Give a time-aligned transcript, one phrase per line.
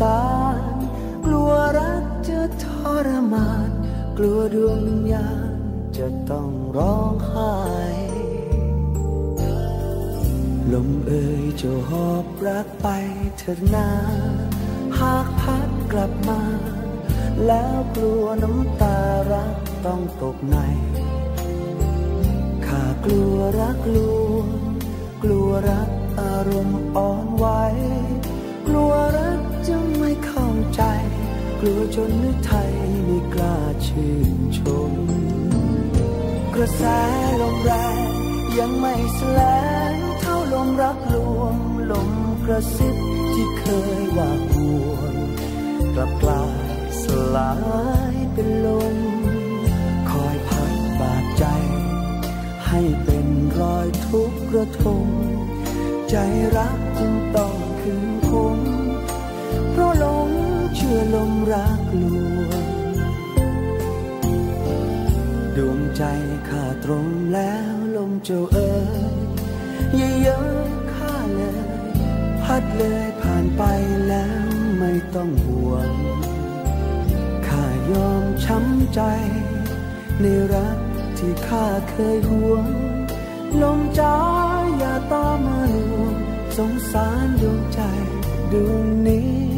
[0.00, 0.22] สา
[0.56, 0.60] ร
[1.26, 2.66] กลัวรักจะท
[3.06, 3.70] รมาน
[4.18, 5.52] กลัวดวงวิญญาณ
[5.96, 7.54] จะต้องร้องไห้
[10.72, 12.88] ลมเอ่ยจะหอบรักไป
[13.38, 13.90] เถิดนา
[14.98, 16.42] หากพัดกลับมา
[17.46, 18.98] แล้วกลัวน้ำตา
[19.32, 20.56] รักต้องตกใน
[22.66, 23.98] ข้ากลัวรักล
[24.30, 24.46] วง
[25.22, 27.46] กลัวรักอารมณ์อ่อนไหว
[31.62, 32.72] กลัวจนนึกไทย
[33.04, 34.92] ไม่กล้าชื่นชม
[36.54, 36.82] กระแส
[37.40, 37.98] ลมแรง
[38.58, 39.40] ยังไม่แสล
[39.92, 41.56] งเท่าลมรักลวง
[41.90, 42.10] ลม
[42.44, 42.96] กระซิบ
[43.32, 43.64] ที่เค
[44.00, 44.54] ยว่าห
[44.86, 45.14] วง
[45.94, 46.52] กลับกลาย
[47.02, 47.04] ส
[47.36, 47.52] ลา
[48.12, 48.96] ยเป็นลม
[50.10, 51.44] คอยพัดบาดใจ
[52.66, 53.26] ให้เป็น
[53.60, 55.06] รอยทุกข์ระทม
[56.10, 56.16] ใจ
[56.56, 58.58] รักจึงต้องคืนคง
[59.70, 60.19] เพราะลงเชื่
[60.98, 62.04] อลมรักล
[62.48, 62.64] วง
[65.56, 66.02] ดวงใจ
[66.48, 68.74] ข้าตรงแล้วลมเจ้าเอ๋
[69.12, 69.14] ย
[69.96, 71.60] อย่าเย้ยข้าเลย
[72.42, 73.62] พัดเลยผ่านไป
[74.08, 74.46] แล้ว
[74.78, 75.90] ไม่ต้องห่วง
[77.48, 79.00] ข้ายอมช้ำใจ
[80.20, 80.24] ใน
[80.54, 80.78] รัก
[81.18, 82.66] ที่ข้าเคยห่วง
[83.62, 84.16] ลมจ้า
[84.78, 86.14] อย่าตามมาลวง
[86.56, 87.80] สงสารดวงใจ
[88.52, 89.49] ดวงนี้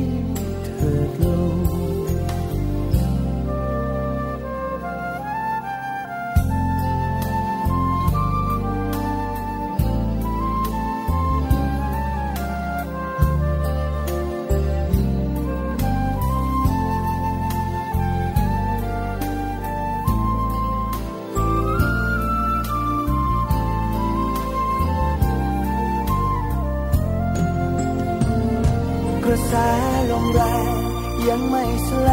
[31.28, 32.10] ยังไม่แสล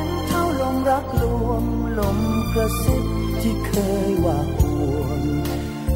[0.00, 1.64] งเท่าลมรักลวง
[1.98, 2.18] ลม
[2.52, 3.04] กระซิบ
[3.42, 3.72] ที่เค
[4.08, 4.62] ยว่าค
[4.98, 5.22] วร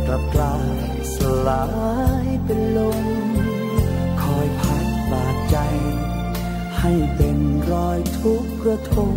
[0.06, 1.16] กลับกลายส
[1.48, 1.64] ลา
[2.24, 3.06] ยเป็นลม
[4.22, 5.56] คอยพัดบาดใจ
[6.78, 7.38] ให้เป็น
[7.72, 9.14] รอยทุกกระทง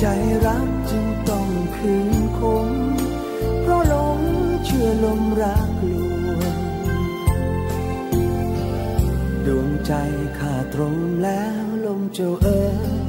[0.00, 0.06] ใจ
[0.46, 2.68] รักจึงต้องคืนคง
[3.60, 4.20] เพราะลม
[4.64, 5.92] เชื่อลมรักล
[6.38, 6.58] วง
[9.46, 9.92] ดวงใจ
[10.38, 11.51] ขาดตรงแล้ว
[12.18, 13.08] จ้าเอ๋ย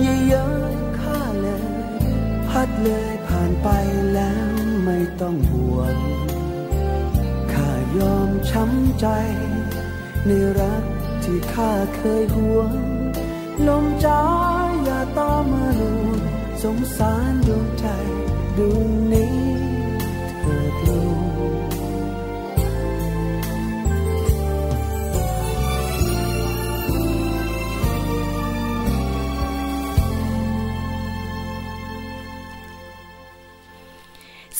[0.00, 1.66] อย่าเย้ยข้าเลย
[2.48, 3.68] พัดเลยผ่านไป
[4.12, 5.96] แล้วไม่ต้องห่วง
[7.52, 9.06] ข้ายอมช้ำใจ
[10.26, 10.30] ใน
[10.60, 10.84] รัก
[11.22, 12.74] ที่ข้าเคยห่วง
[13.68, 14.22] ลมจ้า
[14.84, 15.94] อย่าต้อมาลู
[16.62, 17.86] สงสารดวงใจ
[18.58, 19.27] ดวงนี้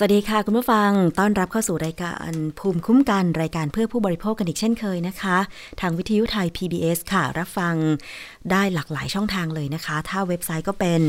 [0.00, 5.36] สวัสดีค่ะคุณผู้ฟัง ต้อนรับเข้าสู่รายการภูมิคุ้มกันรายการเพื่อผู้บริโภคกันอีกเช่นเคยนะคะ
[5.80, 7.74] ทางวิทยุไทย PBS ค่ะ รับฟัง
[8.50, 11.00] ได้หลากหลายช่องทางเลยนะคะ ถ้าเว็บไซต์ก็เป็น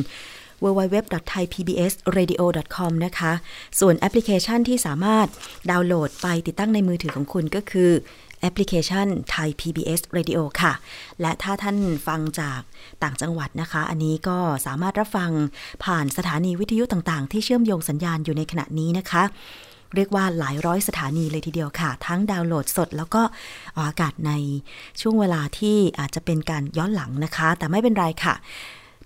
[0.63, 3.31] www.thaipbsradio.com นะคะ
[3.79, 5.27] ส่วนแอปพลิเคชันที่สามารถ
[5.71, 7.91] ดาวน์โหลดไปติดตั้งในมือถือของคุณก็คือ
[8.41, 10.73] แอปพลิเคชันไทย PBS Radio ค่ะ
[11.21, 11.77] และถ้าท่าน
[12.07, 12.61] ฟังจาก
[13.03, 15.31] ต่างจังหวัดนะคะ อันนี้ก็สามารถรับฟัง
[15.85, 19.23] ผ่านสถานีวิทยุต่างๆ ที่เชื่อมโยงสัญญาณอยู่ในขณะนี้นะคะ
[19.95, 23.21] เรียกว่าหลายร้อยสถานีเลยทีเดียวค่ะ ทั้งดาวน์โหลดสด แล้วก็
[23.75, 24.31] ออกอากาศใน
[25.01, 28.35] ช่วงเวลาที่อาจจะเป็นการย้อนหลังนะคะ แต่ไม่เป็นไรค่ะ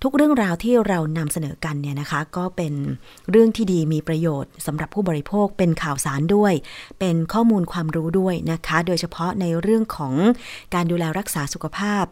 [0.05, 2.73] ทุกเรื่องราวที่เรานำเสนอกันเนี่ยนะคะ ก็เป็น
[3.31, 6.53] เรื่องที่ดีมีประโยชน์สำหรับผู้บริโภคเป็นข่าวสารด้วย
[6.99, 10.13] เป็นข้อมูลความรู้ด้วยนะคะ โดยเฉพาะในเรื่องของ
[10.73, 12.03] การดูแลรักษาสุขภาพ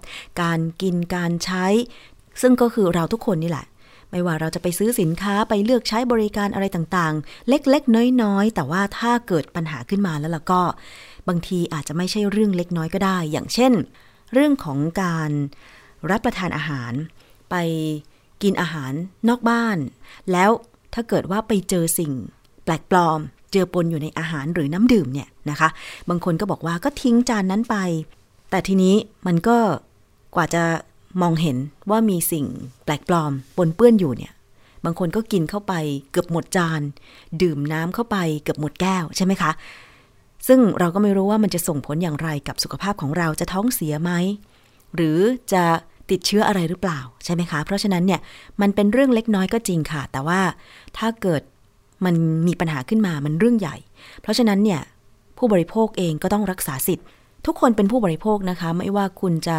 [0.42, 1.66] การกินการใช้
[2.42, 3.66] ซึ่งก็คือเราทุกคนนี่แหละ
[4.12, 10.62] ไม่ว่าเราจะไปซื้อสินค้าไปเลือกใช้บริการอะไรต่างๆ เล็กๆ น้อยๆ แต่ว่าถ้าเกิดปัญหาขึ้นมาแล้วล่ะก็
[11.28, 13.74] บางทีอาจจะไม่ใช่เรื่องเล็กน้อยก็ได้ อย่างเช่น
[14.34, 15.32] เรื่องของการ
[16.12, 16.94] รับประทานอาหาร
[17.51, 17.56] ไป
[18.44, 18.94] กินอาหาร
[19.30, 19.77] นอกบ้าน
[20.31, 20.50] แล้ว
[20.94, 22.12] ถ้าเกิดว่าไปเจอสิ่ง
[22.63, 23.19] แปลกปลอม
[23.51, 25.69] เจอปนอยู่ในอาหารหรือน้ำดื่มเนี่ยนะคะ
[26.09, 27.75] บางคนก็บอกว่าก็ทิ้งจานนั้นไป
[28.50, 28.95] แต่ทีนี้
[29.27, 29.57] มันก็
[30.36, 30.63] กว่าจะ
[31.21, 31.57] มองเห็น
[31.89, 32.45] ว่ามีสิ่ง
[32.83, 34.33] แปลกปลอมปนเปื้อนอยู่เนี่ย
[34.86, 35.74] บางคนก็กินเข้าไป
[36.12, 36.81] เกือบหมดจาน
[37.42, 39.51] ดื่มน้ำเข้าไปเกือบหมดแก้วใช่ไหมคะ
[40.47, 44.12] ซึ่งเราก็ไม่รู้ว่ามันจะส่งผลอย่างไรกับสุขภาพของเราจะท้องเสียไหม
[44.95, 45.19] หรือ
[45.54, 45.63] จะ
[46.09, 48.19] ติดเชื้ออะไรหรือเปล่าใช่ไหมคะ เพราะฉะนั้นเนี่ย
[48.62, 50.39] มันเป็นเรื่องเล็กน้อยก็จริงค่ะ แต่ว่า
[50.98, 51.42] ถ้าเกิด
[52.06, 52.15] มัน
[52.48, 53.75] มีปัญหาขึ้นมามันเรื่องใหญ่
[54.21, 54.81] เพราะฉะนั้นเนี่ย
[55.38, 57.06] ผู้บริโภคเองก็ต้องรักษาสิทธิ์
[57.45, 59.57] ทุกคนเป็นผู้บริโภคนะคะ ไม่ว่าคุณจะ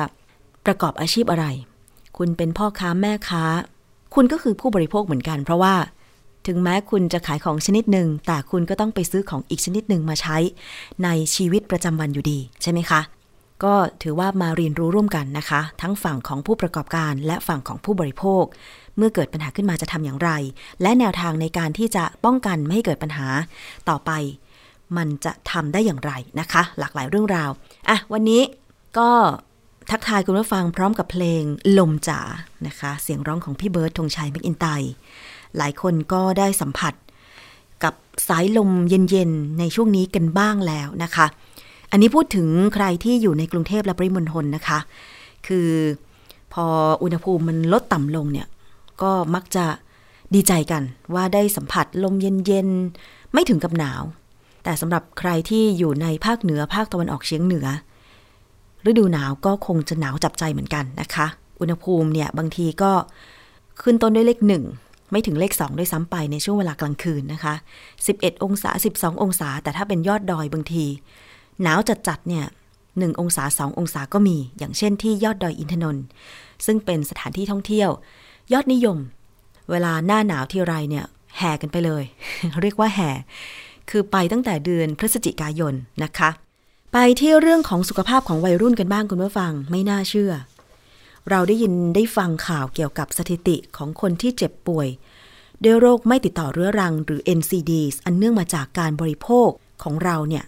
[0.67, 1.47] ประกอบอาชีพอะไร
[2.19, 3.45] คุณเป็นพ่อค้าแม่ค้า
[4.15, 5.75] คุณก็คือผู้บริโภคเหมือนกัน เพราะว่า
[6.47, 10.37] ถึงแม้คุณจะขายของชนิดหนึ่ง แต่คุณก็ต้องไปซื้อของอีกชนิดหนึ่งมาใช้
[11.05, 13.01] ในชีวิตประจำวันอยู่ดีใช่ไหมคะ
[13.65, 18.45] ก็ถือว่ามาเรียนรู้ร่วมกันนะคะ ทั้งฝั่งของผู้ประกอบการและฝั่งของผู้บริโภค
[18.97, 20.31] เมื่อเกิดปัญหาขึ้นมาจะทำอย่างไร
[20.83, 23.27] และแนวทางในการที่จะป้องกันไม่ให้เกิดปัญหา
[23.89, 24.11] ต่อไป
[24.97, 27.51] มันจะทำได้อย่างไรนะคะ หลากหลายเรื่องราว
[27.89, 28.43] อะวันนี้
[28.99, 29.11] ก็
[29.91, 31.43] ทักทายคุณผู้ฟังพร้อมกับเพลง
[31.79, 32.21] ลมจ๋า
[32.67, 34.67] นะคะ เสียงร้องของพี่เบิร์ดธงชัยแมคอินไตย์
[35.57, 36.95] หลายคนก็ได้สัมผัส
[37.85, 37.95] กับ
[38.29, 41.27] สายลมเย็นๆ ในช่วงนี้กันบ้างแล้วนะคะ
[41.93, 44.79] อันนี้พูดถึงใครที่อยู่ในกรุงเทพและปริมณฑลนะคะ
[45.47, 45.69] คือ
[46.53, 46.67] พอ
[47.03, 48.49] อุณหภูมิมันลดต่ำลงเนี่ย
[49.03, 49.65] ก็มักจะ
[50.35, 50.83] ดีใจกัน
[51.15, 52.15] ว่าได้สัมผัสลม
[52.47, 54.03] เย็นๆ ไม่ถึงกับหนาว
[54.65, 57.67] แต่สำหรับใครที่อยู่ในภาคเหนือภาคตะวันออกเฉียงเหนือ
[58.87, 61.27] ฤดูหนาวก็คงจะหนาวจับใจเหมือนกันนะคะ
[61.61, 62.93] อุณหภูมิเนี่ยบางทีก็
[63.83, 64.65] ขึ้นต้นด้วยเลขหนึ่ง
[65.11, 67.55] ไม่ถึงเลข 2 ด้วยซ้ำไปในช่วงเวลากลางคืนนะคะ
[67.99, 70.87] 11 องศา 12 องศา แต่ถ้าเป็นยอดดอยบางที
[71.63, 72.45] หนาวจัดๆเนี่ย
[72.83, 76.05] 1องศา2องศาก็มี อย่างเช่นที่ยอดดอยอินทนนท์
[76.67, 77.91] ซึ่งเป็นสถานที่ท่องเที่ยว
[78.53, 78.99] ยอดนิยม
[79.71, 81.05] เวลาหน้าหนาวที่ไรเนี่ย
[81.39, 82.05] แห่กันไปเลย
[82.61, 83.11] เรียกว่าแห่
[83.91, 86.31] คือไปตั้งแต่เดือนพฤศจิกายนนะคะ
[86.93, 90.33] ไปที่เรื่องของสุขภาพของวัยรุ่นกันบ้างคุณผู้ฟังไม่น่าเชื่อ
[91.31, 94.89] เราได้ยินได้ฟังข่าวเกี่ยวกับสถิติของคนที่เจ็บป่วย
[95.65, 99.51] ด้วยโรคไม่ติดต่อเรื้อรังหรือ NCDs อันเนื่องมาจากการบริโภค
[99.83, 100.45] ของเราเนี่ย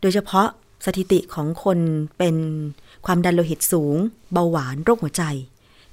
[0.00, 0.48] โดยเฉพาะ
[0.86, 1.78] สถิติของคน
[2.18, 2.36] เป็น
[3.06, 3.96] ความดันโลหิตสูง
[4.32, 5.22] เบาหวานโรคหัวใจ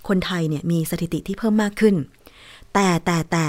[0.08, 1.96] คนไทยเนี่ยมีสถิติที่เพิ่มมากขึ้น
[2.74, 3.48] แต่แต่แต่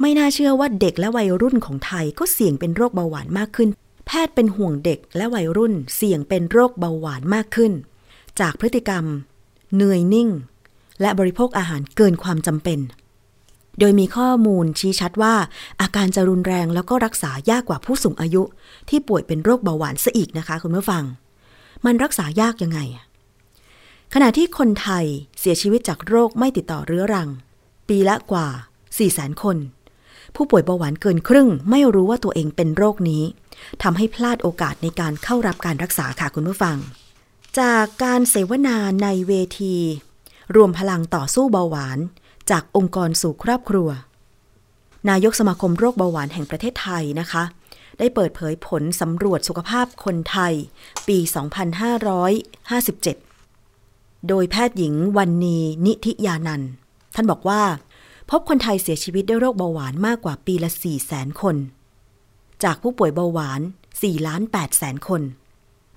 [0.00, 3.68] ไม่น่าเชื่อว่าเด็กและวัยรุ่นของไทยก็เสี่ยงเป็นโรคเบาหวานมากขึ้น
[4.06, 7.72] แพทย์เป็นห่วงเด็กและวัยรุ่นเสี่ยงเป็นโรคเบาหวานมากขึ้น
[8.40, 9.04] จากพฤติกรรม
[9.74, 10.28] เหนื่อยนิ่ง
[11.00, 12.78] และบริโภคอาหารเกินความจำเป็น
[13.78, 15.34] โดยมีข้อมูลชี้ชัดว่า
[15.80, 18.42] อาการจะรุนแรงแล้วก็รักษายากกว่าผู้สูงอายุ
[18.88, 21.04] ที่ป่วยเป็นโรคเบาหวานซะอีกนะคะคุณผู้ฟัง
[21.84, 22.80] มันรักษายากยังไง
[24.14, 25.04] ขณะที่คนไทย
[25.38, 27.28] เสียชีวิตจากโรคไม่ติดต่อเรื้อรัง
[27.88, 28.46] ปีละกว่า
[28.76, 29.56] 4 0 0 0 0 0 คน
[30.34, 33.22] ผู้ป่วยเบาหวานเกินครึ่ง ไม่รู้ว่าตัวเองเป็นโรคนี้
[33.82, 36.76] ทำให้พลาดโอกาสในการเข้ารับการรักษาค่ะคุณผู้ฟัง
[37.60, 39.76] จากการเสวนาในเวที
[40.56, 41.98] รวมพลังต่อสู้เบาหวาน
[42.50, 43.88] จากองค์กรสู่ครอบครัว
[45.10, 47.42] นายกสมาคมโรคเบาหวานแห่งประเทศไทยนะคะ
[47.98, 50.54] ได้เปิดเผยผลสำรวจสุขภาพคนไทย
[51.08, 51.18] ปี
[53.32, 56.62] 2557 โดยแพทย์หญิงวันนีนิธิยานัน
[57.14, 57.62] ท่านบอกว่า
[58.30, 61.56] พบคนไทยเสียชีวิตด้วยโรคเบาหวานมากกว่าปีละ 4 0 0 0 0 0 คน
[62.64, 63.60] จากผู้ป่วยเบาหวาน
[63.92, 65.22] 4ล้าน8แสนคน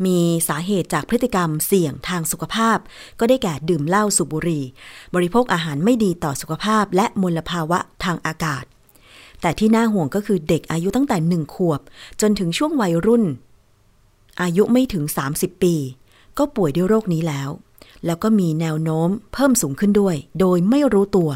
[0.06, 2.78] มีสาเหตุจากพฤติกรรมเสี่ยงทางสุขภาพ
[3.20, 4.64] ก็ได้แก่ดื่มเหล้าสูบบุหรี่
[5.16, 8.64] บริโภคอาหารไม่ดีต่อสุขภาพ และมลภาวะทางอากาศ
[9.42, 11.82] แต่ที่น่าห่วงก็คือเด็กอายุตั้งแต่หนึ่งขวบ
[12.22, 13.24] จนถึงช่วงวัยรุ่น
[14.42, 15.04] อายุไม่ถึง
[15.36, 15.76] 30 ปี
[16.38, 17.50] ก็ป่วยด้วยโรคนี้แล้ว
[18.06, 21.32] แล้วก็มีแนวโน้มเพิ่มสูงขึ้นด้วย โดยไม่รู้ตัว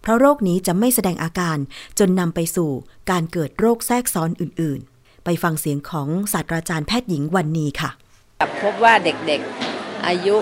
[0.00, 1.58] เพราะโรคนี้จะไม่แสดงอาการ
[1.98, 2.70] จนนำไปสู่
[3.10, 7.90] การเกิดโรคแทรกซ้อนอื่น ๆ ไปฟังเสียงของศาสตราจารย์แพทย์หญิงวันนี้ค่ะ
[8.62, 10.36] พบว่าเด็กๆอายุ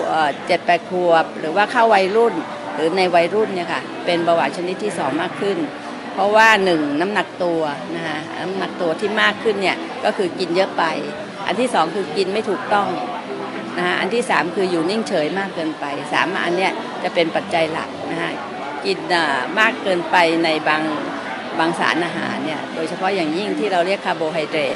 [0.47, 2.33] เจ็ดแปดขวบ หรือว่าเข้าวัยรุ่น
[2.75, 5.57] หรือในวัยรุ่นเนี่ยค่ะเป็นเบาหวานชนิดที่สองมากขึ้น
[6.13, 7.61] เพราะว่าหนึ่งน้ำหนักตัว
[7.95, 10.83] นะคะน้ำหนักตัวที่มากขึ้นเนี่ยก็คือกินเยอะไป
[11.47, 12.87] อันที่สองคือกินไม่ถูกต้อง
[13.77, 18.31] นะคะอันที่สามคืออยู่นิ่งเฉยมากเกินไปสามอันเนี้ยจะเป็นปัจจัยหลักนะคะ
[18.85, 18.97] กิน
[19.59, 20.83] มากเกินไปในบาง
[21.59, 24.75] บางสารอาหารเนี่ยโดยเฉพาะอย่างยิ่งที่เราเรียกคาร์โบไฮเดรต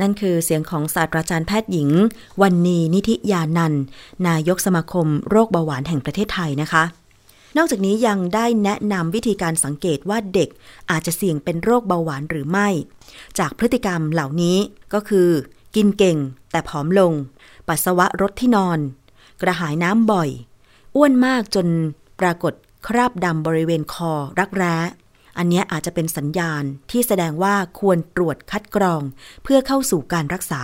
[0.00, 1.90] นั่นคือเสียงของศาสตราจารย์แพทย์หญิง
[2.42, 3.74] วรรณีนิธิยานันท์
[4.28, 6.84] นายกสมาคมโรคเบาหวานแห่งประเทศไทยนะคะ
[7.56, 10.48] นอกจากนี้ยังได้แนะนำวิธีการสังเกตว่าเด็ก
[10.90, 12.68] อาจจะเสี่ยงเป็นโรคเบาหวานหรือไม่
[13.38, 14.56] จากพฤติกรรมเหล่านี้
[14.94, 15.28] ก็คือ
[15.74, 16.18] กินเก่ง
[16.50, 17.12] แต่ผอมลง
[17.68, 18.78] ปัสสาวะรดที่นอน
[19.42, 20.30] กระหายน้ำบ่อย
[20.96, 21.66] อ้วนมากจน
[22.20, 22.52] ปรากฏ
[22.86, 24.76] คราบดำบริเวณคอรักแร้
[25.38, 29.02] อันนี้อาจจะเป็นสัญญาณที่แสดงว่าควรตรวจคัดกรอง
[29.42, 30.62] เพื่อเข้าสู่การรักษา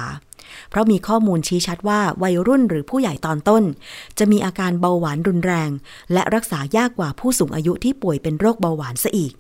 [0.70, 3.64] เพราะมีข้อมูลชี้ชัดว่าวัยรุ่นหรือผู้ใหญ่ตอนต้น
[4.18, 5.70] จะมีอาการเบาหวานรุนแรง
[6.12, 9.32] และรักษายากกว่าผู้สูงอายุที่ป่วยเป็นโรคเบาหวานซะอีก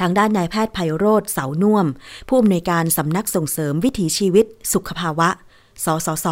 [0.00, 1.86] ทางด้านนายแพทย์ไพโรธเสาน่วม
[2.28, 5.28] ผู้อำนวยการสำนักส่งเสริมวิถีชีวิต สุขภาวะ
[5.84, 6.26] สสส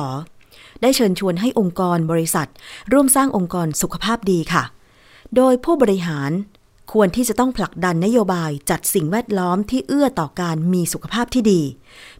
[0.82, 2.48] ได้เชิญชวนให้องค์กรบริษัท
[2.92, 4.64] ร่วมสร้างองค์กรสุขภาพดีค่ะ
[5.36, 6.30] โดยผู้บริหาร
[6.92, 11.62] ควรที่จะต้องผลักดันนโยบายจัดสิ่งแวดล้อมที่เอื้อต่อการมีสุขภาพที่ดี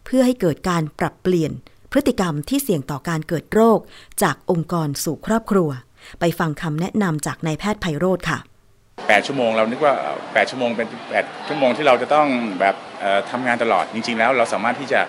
[0.05, 1.51] เพื่อให้เกิดการปรับเปลี่ยน
[1.91, 3.79] พฤติกรรมที่เสี่ยงต่อการเกิดโรค
[4.23, 5.69] จากองค์กรสู่ครอบครัว
[6.19, 8.39] ไปฟังคำแนะนำจากนายแพทย์ไพโรธค่ะ
[8.83, 12.27] 8 ชั่วโมงเรานึกว่า 8 ชั่วโมงเป็น 8 ชั่วโมงที่เราจะต้อง
[12.59, 12.75] แบบ
[13.31, 15.01] ทำงานตลอดจริง ๆ แล้วเราสามารถที่จะ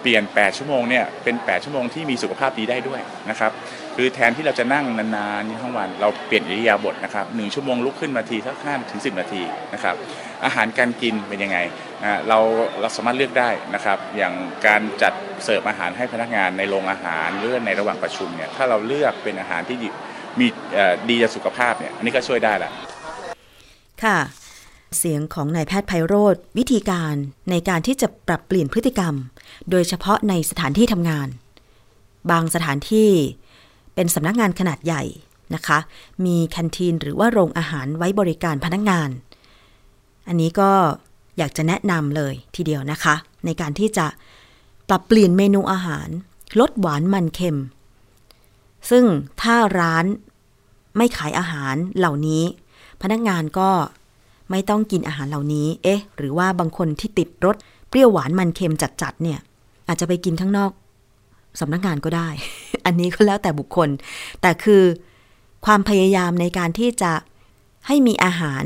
[0.00, 3.00] เปลี่ยน 8 ชั่วโมงเนี่ยเป็น 8 ชั่วโมงที่มีสุขภาพดีได้ด้วย
[3.30, 3.52] นะครับ
[3.96, 9.42] คือแทนที่เราจะนั่งนานๆทั้งวัน เราเปลี่ยนอิริยาบถนะครับหนึ่งชั่วโมงลุกขึ้นมาทีสักห้าถึงสินาที
[9.74, 9.94] นะครับ
[10.44, 11.58] อาหารการกินเป็นยังไง
[12.02, 12.38] นะเรา
[12.80, 14.34] เราสามารถเลือกได้นะครับ อย่าง
[14.66, 15.12] การจัด
[15.44, 19.76] เสิร์ฟอาหารให้พนักงานในโรงอาหารหรือในระหว่างประชุมเนี่ยถ้าเราเลือกเป็นอาหารที่
[20.40, 20.46] มี
[21.08, 22.72] ดีต่อสุขภาพเนี่ยอันนี้ก็ช่วยได้แหละ
[24.04, 24.18] ค่ะ
[24.98, 27.14] เสียงของนายแพทย์ไพโรธวิธีการ
[27.50, 29.14] ในการที่จะปรับเปลี่ยนพฤติกรรม
[29.70, 31.28] โดยเฉพาะในสถานที่ทำงาน
[32.30, 33.10] บางสถานที่
[33.94, 35.02] เป็นสำนักงานขนาดใหญ่
[35.54, 35.78] นะคะ
[36.24, 39.10] มีแคนทีนหรือว่าโรงอาหารไว้บริการพนักงาน
[40.28, 40.70] อันนี้ก็
[41.38, 44.06] อยากจะแนะนำเลยทีเดียวนะคะ ในการที่จะ
[44.88, 46.08] ปรับเปลี่ยนเมนูอาหาร
[46.60, 47.58] ลดหวานมันเค็ม
[48.90, 49.04] ซึ่ง
[49.42, 50.04] ถ้าร้าน
[50.96, 52.42] ไม่ขายอาหารเหล่านี้
[53.02, 53.70] พนักงานก็
[54.50, 57.56] ไม่ต้องกินอาหารเหล่านี้ เอ๊ะ หรือว่าบางคนที่ติดรส
[57.88, 59.38] เปรี้ยวหวานมันเค็มจัดๆเนี่ย
[59.88, 60.70] อาจจะไปกินข้างนอก
[61.60, 62.28] สำนักงานก็ได้
[62.84, 63.88] อันนี้ก็แล้วแต่บุคคล
[64.40, 64.82] แต่คือ
[65.66, 67.12] ความพยายามในการที่จะ
[67.86, 68.62] ให้มีอาหาร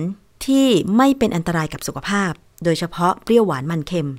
[0.47, 0.67] ที่
[0.97, 2.33] ไม่เป็นอันตรายกับสุขภาพ
[2.65, 4.11] โดยเฉพาะเปรี้ยวหวานมันเค็ม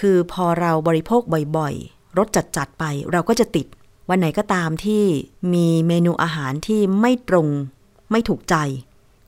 [0.00, 1.22] คือพอเราบริโภค
[1.56, 3.66] บ่อยๆ รสจัดๆไปเราก็จะติด
[4.08, 5.04] วันไหนก็ตามที่
[5.54, 7.46] มีเมนูอาหารที่ไม่ตรง
[8.10, 8.54] ไม่ถูกใจ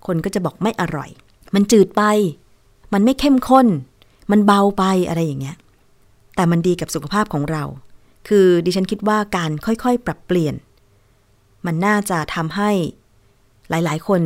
[0.07, 1.11] คนก็จะบอกไม่อร่อย
[1.55, 2.03] มันจืดไป
[2.93, 3.67] มันไม่เข้มข้น
[4.31, 5.57] มันเบาไปอะไรอย่างเงี้ย
[6.37, 7.65] แต่มันดีกับสุขภาพของเรา
[8.29, 10.55] คือดิฉันคิดว่าการค่อยๆ ปรับเปลี่ยน
[11.67, 12.71] มันน่าจะทำให้
[13.71, 14.23] หลายๆ คน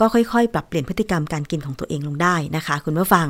[0.00, 3.28] ก็ค่อยๆ ปรับเปลี่ยนพฤติกรรมการกินของตัวเองลงได้นะคะ คุณผู้ฟัง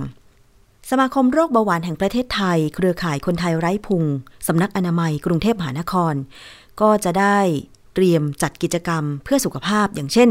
[0.90, 4.04] สมาคมโรคเบาหวานแห่งประเทศไทย เครือข่ายคนไทยไร้พุง
[4.46, 6.14] สำนักอนามัย กรุงเทพมหานคร
[6.80, 7.38] ก็จะได้
[7.94, 10.30] เตรียมจัดกิจกรรมเพื่อสุขภาพ อย่างเช่น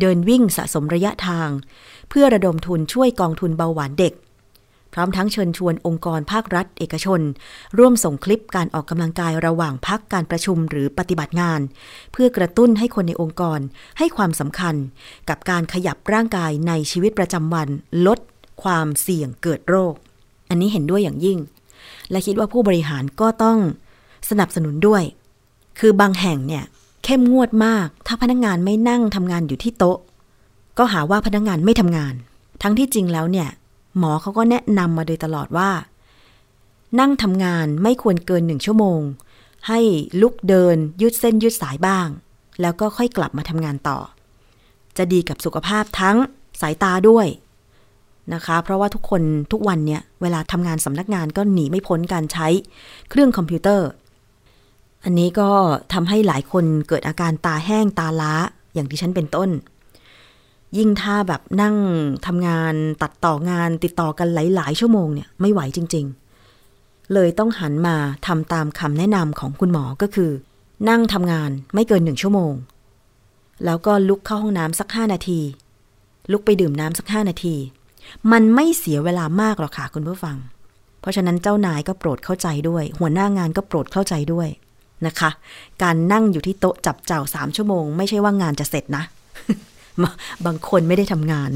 [0.00, 1.48] เดินวิ่งสะสมระยะทาง
[2.10, 4.12] เพื่อระดมทุนช่วยกองทุนเบาหวานเด็ก
[4.94, 7.20] พร้อมทั้งเชิญชวนองค์กรภาครัฐเอกชน
[7.78, 11.60] ร่วมส่งคลิปการออกกำลังกายระหว่างพักการประชุมหรือปฏิบัติงาน
[12.12, 13.60] เพื่อกระตุ้นให้คนในองค์กร
[13.98, 14.74] ให้ความสำคัญ
[15.28, 17.68] กับการขยับร่างกายในชีวิตประจำวัน
[18.06, 18.18] ลด
[18.62, 19.94] ความเสี่ยงเกิดโรค
[20.50, 21.38] อันนี้เห็นด้วยอย่างยิ่ง
[22.10, 23.58] และคิดว่าผู้บริหารก็ต้อง
[24.30, 25.02] สนับสนุนด้วย
[25.78, 26.64] คือบางแห่งเนี่ย
[27.04, 29.98] เข้มงวดมาก ถ้าพนักงานไม่นั่งทำงานอยู่ที่โต๊ะ
[30.78, 32.14] ก็หาว่าพนักงานไม่ทำงาน
[32.62, 33.48] ทั้งที่จริงแล้วเนี่ย
[33.98, 35.70] หมอเขาก็แนะนำมาโดยตลอดว่า
[37.00, 39.00] นั่งทำงานไม่ควรเกินหนึ่งชั่วโมง
[39.68, 39.80] ให้
[40.20, 42.08] ลุกเดินยืดเส้นยืดสายบ้าง
[42.60, 43.98] แล้วก็ค่อยกลับมาทำงานต่อ
[44.96, 46.16] จะดีกับสุขภาพทั้ง
[46.60, 47.26] สายตาด้วย
[48.34, 52.48] นะคะ เพราะว่าทุกคนทุกวันเนี่ยเวลาทำงานสำนักงานก็หนีไม่พ้นการใช้
[53.10, 53.88] เครื่องคอมพิวเตอร์
[55.04, 55.50] อันนี้ก็
[55.92, 58.34] ทำให้หลายคนเกิดอาการตาแห้งตาล้า
[58.74, 59.50] อย่างที่ฉันเป็นต้น
[60.78, 61.76] ยิ่งถ้าแบบนั่ง
[62.26, 66.06] ทำงานตัดต่องานติดต่อกันหลาย ๆ ชั่วโมงเนี่ยไม่ไหวจริง
[66.58, 67.96] ๆ เลยต้องหันมา
[68.26, 70.30] ทำตามคำแนะนำของคุณหมอก็คือ
[70.88, 72.52] นั่งทำงานไม่เกินหนึ่งชั่วโมง
[73.64, 75.40] แล้วก็ลุกเข้าห้องน้ำสักห้านาที
[76.32, 77.56] ลุกไปดื่มน้ำสักห้านาที
[78.32, 80.36] มันไม่เสียเวลามากหรอกค่ะคุณผู้ฟัง
[81.00, 84.48] เพราะฉะนั้นเจ้านายก็โปรดเข้าใจด้วย หัวหน้างานก็โปรดเข้าใจด้วย
[85.06, 85.30] นะคะ
[85.82, 89.04] การนั่งอยู่ที่โต๊ะจับเจ้าสามชั่วโมง ไม่ใช่ว่างานจะเสร็จนะ
[90.46, 91.50] บางคนไม่ได้ทำงาน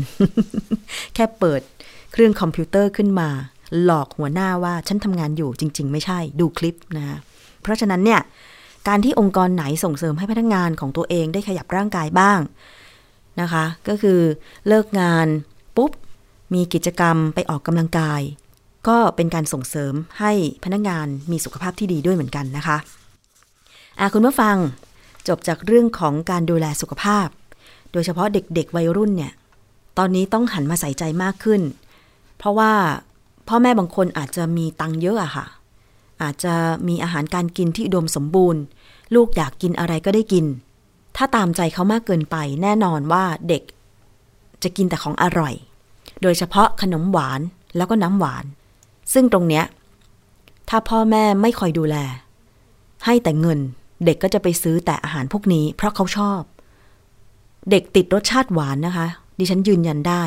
[1.15, 1.61] แค่เปิด
[2.13, 3.29] เครื่องคอมพิวเตอร์ขึ้นมา
[3.85, 7.19] หลอกหัวหน้าว่าฉันทำงานอยู่จริง ๆ ไม่ใช่ดูคลิปนะ
[7.63, 8.21] เพราะฉะนั้นเนี่ย
[8.89, 12.41] การที่องค์กรไหนส่งเสริมให้พนักงานของตัวเองได้ขยับร่างกายบ้าง
[13.41, 14.21] นะคะ ก็คือ
[14.69, 15.27] เลิกงาน
[15.77, 15.91] ปุ๊บ
[16.55, 18.21] มีกิจกรรมไปออกกำลังกาย
[18.89, 20.33] ก็เป็นการส่งเสริมให้
[20.65, 22.77] พนักงานมีสุขภาพที่ดีด้วยเหมือนกันนะคะ
[24.01, 24.57] อะคุณผู้ฟัง
[25.29, 27.27] จบจากเรื่องของการดูแลสุขภาพ
[27.95, 29.33] โดยเฉพาะเด็กๆวัยรุ่นเนี่ย
[29.99, 31.63] ตอนนี้ต้องหันมาใส่ใจมากขึ้น
[32.39, 32.73] เพราะว่า
[33.49, 35.47] พ่อแม่บางคนอาจจะมีตังเยอะอะค่ะ
[36.23, 36.55] อาจจะ
[36.89, 38.63] มีอาหารการกินที่อุดมสมบูรณ์
[39.15, 40.45] ลูกอยากกินอะไรก็ได้กิน
[41.17, 43.63] ถ้าตามใจเขามากเกินไป แน่นอนว่าเด็ก
[44.63, 45.55] จะกินแต่ของอร่อย
[46.23, 47.41] โดยเฉพาะขนมหวาน
[47.77, 48.45] แล้วก็น้ำหวาน
[49.13, 49.65] ซึ่งตรงเนี้ย
[50.69, 51.97] ถ้าพ่อแม่ไม่คอยดูแล
[53.05, 53.59] ให้แต่เงิน
[54.05, 56.41] เด็กก็จะไปซื้อแต่อาหารพวกนี้ เพราะเขาชอบ
[57.71, 59.07] เด็กติดรสชาติหวานนะคะ
[59.39, 60.23] ดิฉันยืนยันได้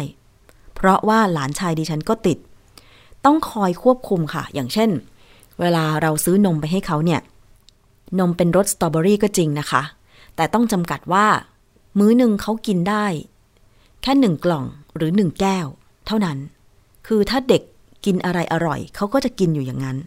[0.76, 2.38] เพราะว่าหลานชายดิฉันก็ติด
[3.26, 4.90] ต้องคอยควบคุมค่ะ อย่างเช่น
[5.60, 7.22] เวลาเราซื้อนมไปให้เขาเนี่ย
[8.20, 9.82] นมเป็นรสสตรอเบอรี่ก็จริงนะคะ
[10.36, 11.28] แต่ต้องจำกัดว่า
[12.00, 13.06] มื้อหนึ่งเขากินได้
[14.02, 14.66] แค่หนึ่งกล่อง
[14.96, 15.68] หรือหนึ่งแก้ว
[16.08, 16.38] เท่านั้น
[17.08, 17.62] คือถ้าเด็ก
[18.06, 19.98] กินอะไรอร่อย เขาก็จะกินอยู่อย่างนั้น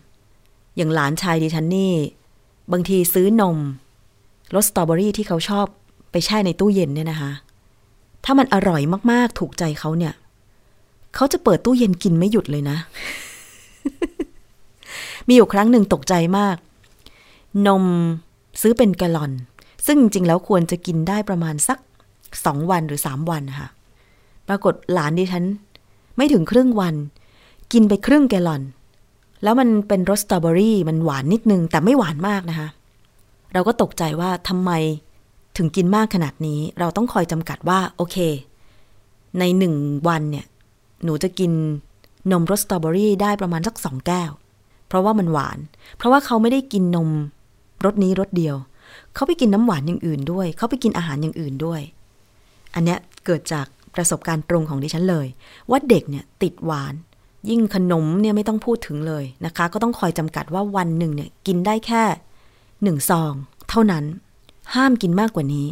[0.76, 1.92] อย่างหลานชายดิฉันนี่
[2.72, 3.58] บางทีซื้อนม
[4.54, 5.66] รสสตรอเบอรี่ที่เขาชอบ
[6.10, 7.32] ไปแช่ในตู้เย็นเนี่ยนะคะ
[8.24, 10.14] ถ้ามันอร่อยมากๆ ถูกใจเขาเนี่ย
[11.14, 12.76] เขาจะเปิดตู้เย็นกินไม่หยุดเลยนะ
[15.28, 16.56] มีอยู่ครั้งหนึ่งตกใจมาก
[17.66, 17.84] นม
[18.60, 19.32] ซื้อเป็นกะลอน
[19.86, 21.78] ซึ่งจริงๆ แล้วควรจะกินได้ประมาณสัก
[22.44, 23.68] สองวันหรือสามวันนะคะ
[24.48, 25.44] ปรากฏหลานดิฉัน
[26.16, 26.94] ไม่ถึงครึ่งวัน
[27.72, 28.62] กินไปครึ่งแกลลอน
[29.42, 32.68] แล้วมันเป็นรสสตรอเบอรี่มันหวานนิดนึง แต่ไม่หวานมากนะคะ
[33.52, 34.70] เราก็ตกใจว่าทำไม
[35.56, 38.16] ถึงกินมากขนาดนี้ เราต้องคอยจำกัดว่า โอเค
[39.38, 39.74] ในหนึ่ง
[40.08, 40.46] วันเนี่ย
[41.04, 41.52] หนูจะกิน
[42.32, 44.30] นมรสสตรอเบอรี่ได้ประมาณสักสองแก้ว
[44.88, 45.58] เพราะว่ามันหวาน
[45.96, 47.10] เพราะว่าเขาไม่ได้กินนม
[47.84, 48.56] รสนี้รสเดียว
[49.14, 51.80] เขาไปกินน้ำหวานอย่างอื่นด้วย เขาไปกินอาหารอย่างอื่นด้วย
[52.74, 55.26] อันเนี้ยเกิดจากประสบการณ์ตรงของดิฉันเลย
[55.70, 56.94] ว่าเด็กเนี่ยติดหวาน
[57.50, 62.02] ยิ่งขนมเนี่ยไม่ต้องพูดถึงเลยนะคะ ก็ต้องคอยจำกัดว่าวันหนึ่งเนี่ยกินได้แค่
[62.82, 63.32] หนึ่งซอง
[63.70, 64.04] เท่านั้น
[64.76, 65.68] ห้ามกินมากกว่านี้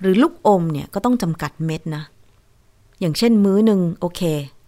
[0.00, 2.02] หรือลูกอมเนี่ยก็ต้องจำกัดเม็ดนะ
[3.00, 4.20] อย่างเช่นมื้อหนึ่งโอเค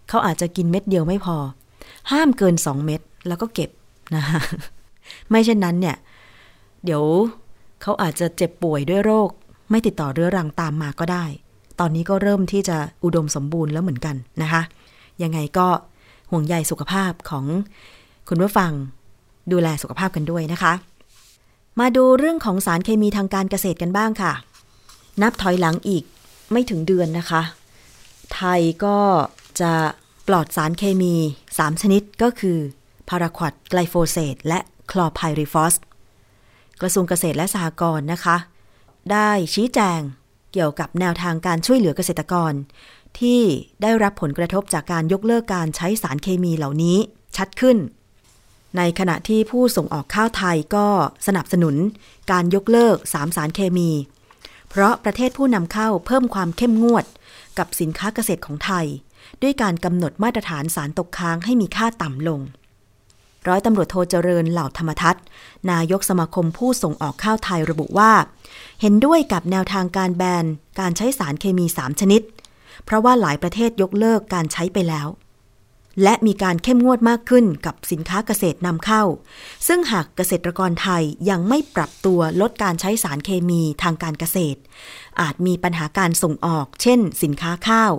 [0.09, 1.37] เขาอาจจะกินเม็ดเดียวไม่พอ
[2.11, 3.69] ห้ามเกินสองเม็ดแล้วก็เก็บ
[4.15, 4.39] นะคะ
[5.29, 5.95] ไม่เช่นนั้นเนี่ย
[6.85, 7.03] เดี๋ยว
[7.81, 9.29] เขาอาจจะเจ็บป่วยด้วยโรค
[9.69, 11.25] ไม่ติดต่อเรื้อรังตามมาก็ได้
[11.79, 14.61] ตอนนี้ก็เริ่มที่จะอุดมสมบูรณ์แล้วเหมือนกันนะคะ
[15.23, 15.67] ยังไงก็
[16.31, 17.45] ห่วงใยสุขภาพของ
[18.29, 18.71] คุณผู้ฟัง
[19.51, 20.73] ดูแลสุขภาพกันด้วยนะคะ
[21.79, 24.33] มาดูเรื่องของสารเคมีทางการเกษตรกันบ้างค่ะ
[25.21, 26.03] นับถอยหลังอีก
[26.51, 27.41] ไม่ถึงเดือนนะคะ
[28.33, 28.97] ไทยก็
[29.61, 29.71] จะ
[30.27, 31.15] ปลอดสารเคมี
[31.47, 32.57] 3 ชนิดก็คือ
[33.09, 34.59] พาราควอดไกลโฟเซตและ
[34.91, 35.75] คลอไพริฟอส
[36.81, 38.37] กระทรวงเกษตรและสหกรณ์นะคะ
[39.11, 39.99] ได้ชี้แจง
[40.53, 42.53] เกี่ยวกับแนวทางการช่วยเหลือเกษตรกร
[43.19, 43.41] ที่
[43.81, 46.97] ได้รับผลกระทบจากการยกเลิกการใช้สารเคมีเหล่านี้
[47.37, 47.77] ชัดขึ้น
[48.77, 50.87] ในขณะที่ผู้ส่งออกข้าวไทยก็
[51.27, 51.75] สนับสนุน
[52.31, 53.89] การยกเลิกสามสารเคมี
[54.69, 57.05] เพราะประเทศผู้นำเข้าเพิ่มความเข้มงวด
[57.57, 58.85] กับสินค้าเกษตรของไทย
[59.41, 62.41] ด้วยการกำหนดมาตรฐานสารตกค้างให้มีค่าต่ำลง
[63.47, 65.23] ร้อยตำรวจโทเจริญเหล่าธรรมทัศน์
[65.71, 68.11] นายกสมาคมผู้ส่งออกข้าวไทยระบุว่า
[68.81, 70.45] เห็นด้วยกับแนวทางการแบน
[70.79, 72.21] การใช้สารเคมี 3 ชนิด
[72.85, 75.07] เพราะว่าหลายประเทศยกเลิกการใช้ไปแล้ว
[76.03, 79.03] และมีการเข้มงวดมากขึ้นกับสินค้าเกษตรนำเข้า
[79.67, 84.59] ซึ่งหากเกษตรกรไทยยังไม่ปรับตัวลดการใช้สารเคมีทางการเกษตร
[85.21, 87.93] อาจมีปัญหาการส่งออก เช่น สินค้าข้าว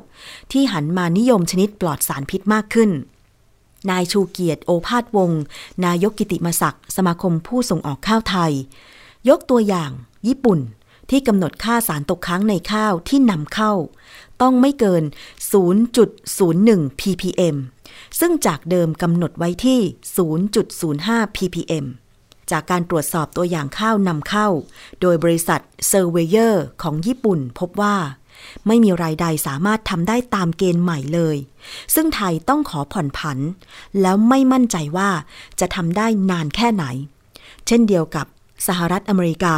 [0.52, 2.90] ที่หันมานิยมชนิดปลอดสารพิษมากขึ้น
[3.90, 5.42] นายชูเกียรติโอภาสวงศ์
[5.84, 8.52] นายกกิติมศักดิ์สมาคมผู้ส่งออกข้าวไทย
[9.28, 9.90] ยกตัวอย่าง
[10.26, 10.60] ญี่ปุ่น
[11.10, 13.72] ที่กำหนดค่าสารตกค้างในข้าวที่นำเข้า
[14.42, 15.04] ต้องไม่เกิน
[15.82, 17.56] 0.01 ppm
[18.18, 19.80] ซึ่งจากเดิมกำหนดไว้ที่
[20.58, 21.86] 0.05 ppm
[22.50, 24.48] จากการตรวจสอบตัวอย่างข้าวนำเข้า
[25.00, 27.96] โดยบริษัท Surveyor ของญี่ปุ่นพบว่า
[28.66, 31.36] ไม่มีรายใดสามารถทำได้ตามเกณฑ์ใหม่เลย
[31.94, 33.38] ซึ่งไทยต้องขอผ่อนผัน
[34.00, 35.10] แล้วไม่มั่นใจว่า
[35.60, 36.84] จะทำได้นานแค่ไหน
[37.66, 38.26] เช่นเดียวกับ
[38.66, 39.56] สหรัฐอเมริกา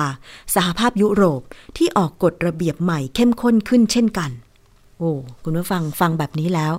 [0.55, 1.41] สหภาพยุโรป
[1.77, 4.31] ที่ออกกฎระเบียบใหม่เข้มข้นขึ้นเช่นกัน
[4.99, 5.13] โอ้
[5.45, 6.73] คุณผู้ฟังฟังแบบนี้แล้ว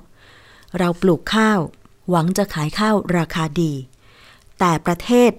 [0.77, 1.59] เราปลูกข้าว
[2.09, 3.73] หวังจะขายข้าวราคาดี
[4.59, 5.31] แต่ประเทศ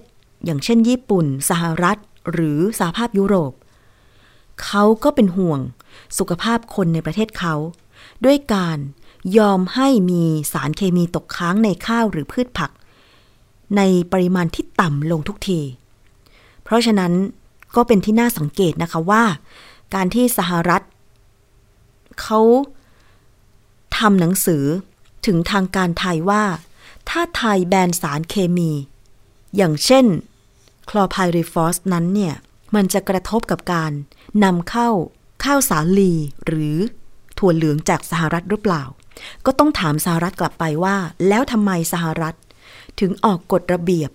[0.45, 1.97] อย่างเช่นญี่ปุ่น สหรัฐ
[2.31, 3.53] หรือสหภาพยุโรป
[4.63, 5.59] เขาก็เป็นห่วง
[6.17, 7.55] สุขภาพคนในประเทศเขา
[8.25, 8.77] ด้วยการ
[9.37, 12.71] ยอมให้มีสารเคมีตกค้างในข้าวหรือพืชผัก
[13.77, 15.59] ในปริมาณที่ต่ำลงทุกที
[16.63, 17.13] เพราะฉะนั้น
[17.75, 19.23] ก็เป็นที่น่าสังเกตนะคะว่า
[19.93, 20.81] การที่สหรัฐ
[22.21, 22.39] เขา
[23.97, 24.63] ทำหนังสือ
[25.25, 26.43] ถึงทางการไทยว่า
[27.09, 28.71] ถ้าไทยแบนสารเคมี
[29.55, 30.05] อย่างเช่น
[30.89, 32.35] คลอไพริฟอสนั้นเนี่ย
[32.75, 33.91] มันจะกระทบกับการ
[34.43, 34.89] นำเข้า
[35.43, 36.13] ข้าวสาลี
[36.45, 36.77] หรือ
[37.37, 38.83] ถั่วเหลืองจากสหรัฐหรือเปล่า
[39.45, 42.35] ก็ต้องถามสหรัฐกลับไปว่า แล้วทำไมสหรัฐ
[42.99, 44.11] ถึงออกกฎระเบียบ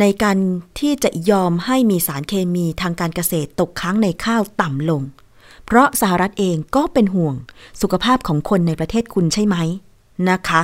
[0.00, 0.38] ในการ
[0.78, 5.02] ที่จะยอมให้มีสารเคมีทางการเกษตรตกค้างในข้าวต่ำลง
[5.64, 7.34] เพราะสหรัฐเองก็เป็นห่วง
[7.80, 9.56] สุขภาพของคนในประเทศคุณใช่ไหม
[10.30, 10.62] นะคะ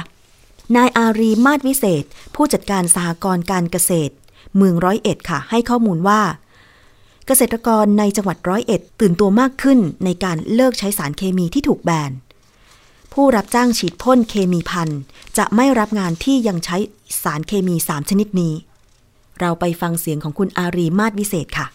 [0.77, 4.15] นายอารีมาศวิเศษ ผู้จัดการสหกรณ์การเกษตร
[4.57, 6.21] เมืองร้อยเอ็ดค่ะ ให้ข้อมูลว่า
[7.27, 12.13] เกษตรกรในจังหวัดร้อยเอ็ด ตื่นตัวมากขึ้นในการเลิกใช้สารเคมีที่ถูกแบน
[13.13, 14.89] ผู้รับจ้างฉีดพ่นเคมีพัน
[15.39, 16.77] จะไม่รับงานที่ยังใช้
[17.23, 18.55] สารเคมี 3 ชนิดนี้
[19.41, 21.67] เราไปฟังเสียงของคุณอารีมาศวิเศษค่ะ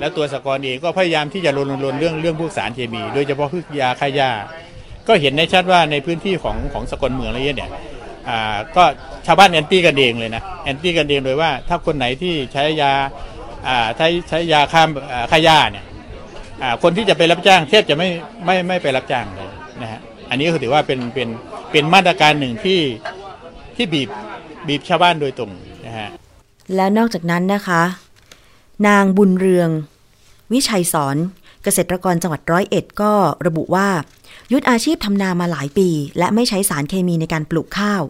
[0.00, 4.30] แล้วตัวสหกรณ์เองก็พยายามที่จะรณรงค์เรื่องเรื่องพวกสารเคมี โดยเฉพาะพวกยาฆ่าหญ้า
[5.08, 7.70] ก็เห็นได้ชัดว่าในพื้นที่ของของสกลเมืองอะไรเนี่ย
[8.28, 8.84] อ่าก็
[9.26, 12.92] ชาวบ้านแอนตี้กันเองเลยนะแอนตี้กันเองโดยว่า ถ้าคนไหนที่ใช้ยา
[13.68, 15.84] อ่าใช้ใช้ยาฆ่าอ่าฆ่าหญ้าเนี่ย
[16.62, 18.08] อ่าคนที่จะไปรับจ้างแทบจะไม่
[18.44, 19.48] ไม่ไม่ไปรับจ้างเลย
[19.82, 21.28] นะฮะอันนี้ก็ถือว่าเป็นเป็น
[21.72, 22.80] เป็นมาตรการหนึ่งที่
[23.76, 24.08] ที่บีบ
[24.68, 25.50] บีบชาวบ้านโดยตรง
[25.86, 26.08] นะฮะ
[26.76, 27.82] แล้วนอกจากนั้นนะคะ
[28.88, 29.68] นางบุญเรือง
[30.52, 31.16] วิชัยสอน
[31.64, 33.12] เกษตรกรจังหวัดร้อยเอ็ดก็
[33.46, 33.88] ระบุว่า
[34.52, 38.02] ยุทธอาชีพทำนามาหลายปี และไม่ใช้สารเคมีในการปลูกข้าว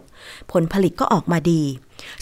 [0.51, 1.63] ผลผลิตก็ออกมาดี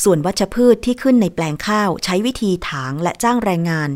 [0.04, 3.90] ส่วนวัชพืชที่ขึ้นในแปลงข้าว ใช้วิธีถางและจ้างแรงงาน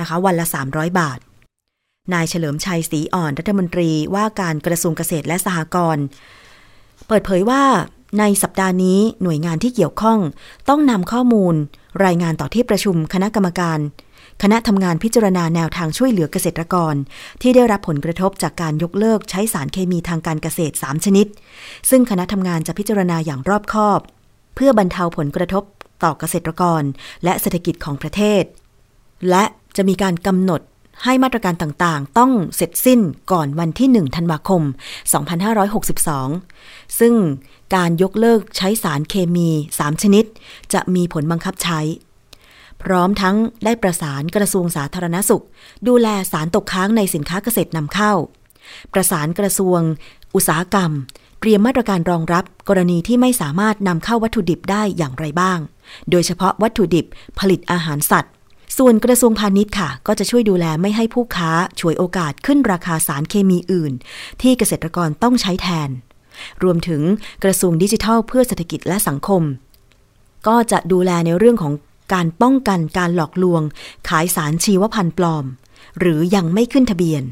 [0.00, 1.18] นะคะ วันละ 300 บาท
[2.12, 6.04] นายเฉลิมชัยศรีอ่อนรัฐมนตรีว่าการกระทรวงเกษตรและสหกรณ์
[7.06, 7.62] เปิดเผยว่า
[8.18, 10.18] ในสัปดาห์นี้หน่วยงานที่เกี่ยวข้อง
[10.68, 11.54] ต้องนำข้อมูล
[12.04, 13.78] รายงานต่อที่ประชุมคณะกรรมการ
[14.42, 16.94] คณะทำงานพิจารณาแนวทางช่วยเหลือเกษตรกร
[17.42, 21.26] ที่ได้รับผลกระทบจากการยกเลิกใช้สารเคมีทางการเกษตร 3 ชนิด
[21.90, 24.00] ซึ่งคณะทำงานจะพิจารณาอย่างรอบคอบ
[24.54, 25.64] เพื่อบรรเทาผลกระทบ
[26.02, 26.82] ต่อเกษตรกร
[27.24, 28.42] และเศรษฐกิจของประเทศ
[29.30, 29.44] และ
[29.76, 30.60] จะมีการกำหนด
[31.04, 33.00] ให้มาตรการต่างๆ ต้องเสร็จสิ้น
[33.32, 34.62] ก่อนวันที่ 1 ธันวาคม
[36.00, 37.14] 2562 ซึ่ง
[37.74, 39.48] การยกเลิกใช้สารเคมี
[39.78, 40.24] 3 ชนิด
[40.72, 41.80] จะมีผลบังคับใช้
[42.82, 45.44] พร้อมทั้งได้ประสานกระทรวงสาธารณสุข
[45.88, 48.12] ดูแลสารตกค้างในสินค้าเกษตรนำเข้า
[48.92, 49.80] ประสานกระทรวง
[50.34, 50.90] อุตสาหกรรม
[51.40, 55.58] เตรียมมาตรการรองรับกรณีที่ไม่สามารถนำเข้าวัตถุดิบได้อย่างไรบ้าง
[56.10, 57.06] โดยเฉพาะวัตถุดิบ
[57.38, 58.32] ผลิตอาหารสัตว์
[58.78, 63.92] ส่วนกระทรวงพาณิชย์ค่ะ ก็จะช่วยดูแลไม่ให้ผู้ค้าฉวยโอกาสขึ้นราคาสารเคมีอื่น
[64.42, 65.90] ที่เกษตรกรต้องใช้แทน
[66.62, 67.02] รวมถึง
[67.44, 69.42] กระทรวงดิจิทัล เพื่อเศรษฐกิจและสังคม
[70.46, 71.72] ก็จะดูแลในเรื่องของ
[72.12, 73.62] การป้องกันการหลอกลวง
[74.08, 75.44] ขายสารชีวพันธุ์ปลอม
[75.98, 77.22] หรือยังไม่ขึ้นทะเบียน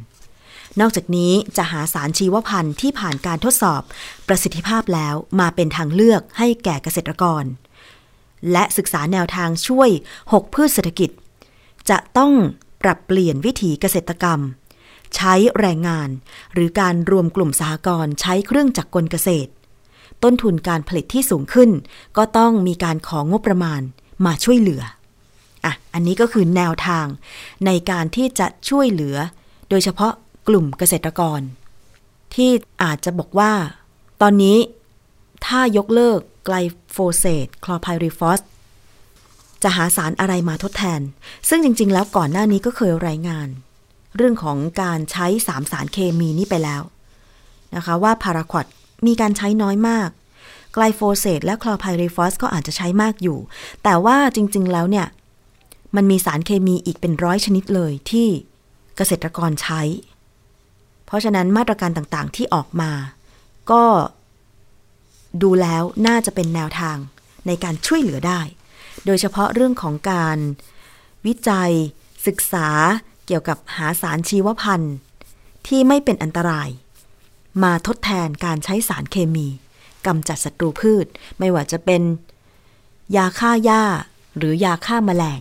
[0.81, 3.83] นอกจากนี้จะหาสารชีวพันธุ์ที่ผ่านการทดสอบ
[4.29, 7.45] ประสิทธิภาพแล้วมาเป็นทางเลือกให้แก่เกษตรกร
[8.53, 9.91] และศึกษาแนวทางช่วย
[10.23, 11.11] 6 พืชเศรษฐกิจ
[11.91, 12.33] จะต้อง
[12.83, 14.41] ปรับเปลี่ยนวิถีเกษตรกรรม
[15.17, 16.09] ใช้แรงงาน
[16.55, 19.51] หรือการรวมกลุ่มสหกรณ์ใช้เครื่องจักรกลเกษตร
[20.23, 21.71] ต้นทุนการผลิตที่สูงขึ้น
[22.17, 23.83] ก็ต้องมีการของงบประมาณ
[24.24, 24.83] มาช่วยเหลือ
[25.64, 27.07] อะอันนี้ก็คือแนวทาง
[27.66, 29.16] ในการที่จะช่วยเหลือ
[29.68, 30.12] โดยเฉพาะ
[30.48, 31.40] กลุ่มเกษตรกร
[32.35, 32.50] ที่
[32.83, 33.52] อาจจะบอกว่า
[34.22, 34.59] ตอนนี้
[35.46, 36.57] ถ้ายกเลิกไกล
[36.92, 38.40] โฟเซตคลอไพริฟอส
[39.62, 41.00] จะหาสารอะไรมาทดแทน
[41.48, 43.48] ซึ่งจริง ๆ แล้วก่อนหน้านี้ก็เคยรายงาน
[44.16, 46.83] เรื่องของการใช้สามสารเคมีนี้ไปแล้ว
[47.76, 48.66] นะคะว่าพาราควอด
[49.07, 50.09] มีการใช้น้อยมาก
[50.79, 53.39] ไกลโฟเซตและคลอไพริฟอสก็อาจจะใช้มากอยู่
[53.83, 55.07] แต่ว่าจริง ๆ แล้วเนี่ย
[55.97, 58.29] มันมีสารเคมีอีกเป็นร้อยชนิดเลยที่
[58.97, 59.83] เกษตรกรใช้
[61.07, 62.93] เพราะฉะนั้นมาตรการต่างๆที่ออกมา
[63.71, 63.85] ก็
[65.43, 66.97] ดูแล้วน่าจะเป็นแนวทาง
[67.47, 68.41] ในการช่วยเหลือได้
[69.07, 70.39] โดยเฉพาะเรื่องของการ
[71.27, 71.73] วิจัย
[72.27, 72.69] ศึกษา
[73.27, 74.95] เกี่ยวกับหาสารชีวพันธุ์
[75.67, 76.69] ที่ไม่เป็นอันตราย
[77.62, 79.47] มาทดแทนการใช้สารเคมี
[80.07, 81.07] กำจัดศัตรูพืช
[81.38, 82.03] ไม่ว่าจะเป็น
[83.16, 83.83] ยาฆ่าหญ้า
[84.38, 85.40] หรือยาฆ่าแมลง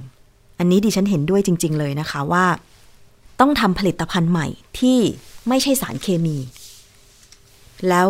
[0.60, 2.46] อันนี้ดิฉันเห็นด้วยจริง ๆ เลยนะคะว่า
[3.40, 4.48] ต้องทำผลิตภัณฑ์ใหม่
[4.80, 5.00] ที่
[5.48, 6.38] ไม่ใช่สารเคมี
[7.90, 8.08] แล้ว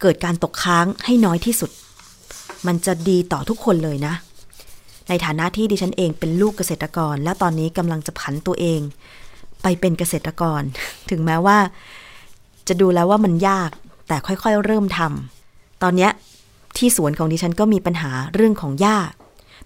[0.00, 1.70] เกิดการตกค้างให้น้อยที่สุด
[2.66, 4.14] มันจะดีต่อทุกคนเลยนะ
[5.08, 8.80] ในฐานะที่ดิฉันเองเป็นลูกเกษตรกร และตอนนี้กำลังจะผันตัวเอง
[9.62, 10.62] ไปเป็นเกษตรกร
[11.10, 11.58] ถึงแม้ว่า
[12.68, 13.70] จะดูแล้วว่ามันยาก
[14.08, 15.33] แต่ค่อยๆ เริ่มทำ
[15.84, 16.12] ตอนเนี้ย
[16.76, 18.96] ที่สวนของดิฉันก็มีปัญหาเรื่องของหญ้า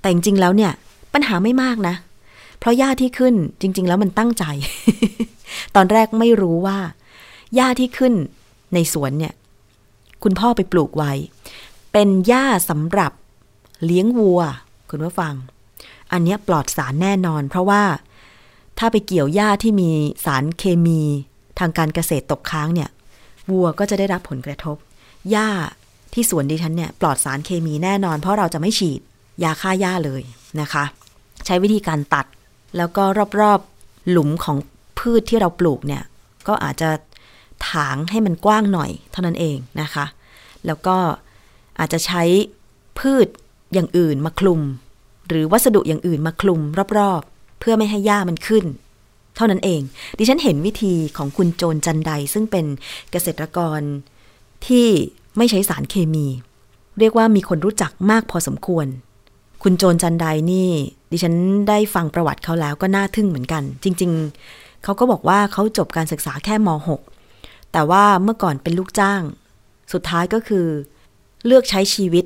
[0.01, 0.73] แต่จริงๆแล้วเนี่ย
[1.15, 1.95] ปัญหาไม่มากนะ
[2.59, 4.45] เพราะหญ้าที่ขึ้นจริง ๆ แล้วมันตั้งใจ
[5.75, 6.79] ตอนแรกไม่รู้ว่า
[7.55, 8.15] หญ้าที่ขึ้น
[8.75, 9.35] ในสวนเนี่ย
[10.23, 11.13] คุณพ่อไปปลูกไว้
[11.93, 13.13] เป็นหญ้าสำหรับ
[13.85, 14.41] เลี้ยงวัว
[14.91, 15.35] คุณผู้ฟัง
[16.13, 17.83] อันนี้ปลอดสารแน่นอน เพราะว่า
[18.79, 19.91] ถ้าไปเกี่ยวหญ้าที่มี
[20.25, 21.01] สารเคมี
[21.59, 22.91] ทางการเกษตรตกค้างเนี่ย
[23.51, 24.77] วัวก็จะได้รับผลกระทบ
[25.31, 25.49] หญ้า
[26.13, 29.01] ที่สวนดิฉันเนี่ยปลอดสารเคมีแน่นอน เพราะเราจะไม่ฉีด
[29.43, 30.23] ยาฆ่าหญ้าเลย
[30.61, 30.85] นะคะ
[31.47, 32.27] ใช้วิธีการตัด
[32.77, 33.03] แล้วก็
[33.41, 34.57] รอบๆหลุมของ
[34.99, 36.03] พืชที่เราปลูกเนี่ย
[36.49, 36.91] ก็อาจจะ
[37.71, 40.05] ถางให้มันกว้างหน่อย เท่านั้นเองนะคะ
[40.67, 40.97] แล้วก็
[41.79, 42.23] อาจจะใช้
[42.99, 43.27] พืช
[43.73, 44.61] อย่างอื่นมาคลุม
[45.29, 46.61] หรือวัสดุอย่างอื่นมาคลุม
[46.99, 48.65] รอบๆ เพื่อไม่ให้หญ้ามันขึ้น
[49.37, 49.81] เท่านั้นเอง
[50.19, 52.67] ดิฉันเห็นวิธีของคุณโจนจันไดซึ่งเป็น
[53.11, 53.81] เกษตรกร
[54.67, 54.89] ที่
[55.39, 56.27] ไม่ใช้สารเคมี
[56.99, 58.87] เรียกว่ามีคนรู้จักมากพอสมควร
[59.63, 60.71] คุณโจนจันไดนี่
[61.11, 61.35] ดิฉัน
[61.69, 64.13] ได้ฟังประวัติเขาแล้วก็น่าทึ่งเหมือนกัน จริง
[64.49, 66.69] ๆ เขาก็บอกว่าเขาจบการศึกษาแค่ม
[67.19, 69.23] .6 แต่ว่าเมื่อก่อนเป็นลูกจ้าง
[69.93, 70.67] สุดท้ายก็คือ
[71.47, 72.25] เลือกใช้ชีวิต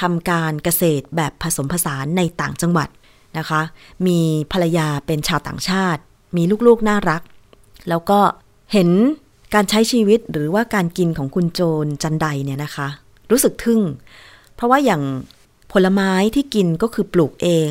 [0.00, 2.88] ทำการเกษตรแบบผสมผสานในต่างจังหวัด
[3.38, 3.60] นะคะ
[4.06, 4.18] มี
[4.52, 6.00] ภรรยาเป็นชาวต่างชาติ
[6.36, 7.22] มีลูกๆน่ารัก
[7.88, 8.20] แล้วก็
[8.72, 8.90] เห็น
[9.54, 12.88] การใช้ชีวิตหรือว่าการกินของคุณโจนจันไดเนี่ยนะคะ
[13.30, 13.80] รู้สึกทึ่ง
[14.54, 15.02] เพราะว่าอย่าง
[15.72, 17.70] ผลไม้ที่กินก็คือปลูกเอง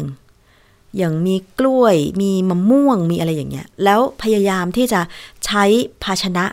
[0.98, 5.02] อย่างมีกล้วย มีมะม่วงมีอะไรอย่างเงี้ย แล้วพยายามที่จะ
[5.46, 5.64] ใช้
[6.04, 6.46] ภาชนะ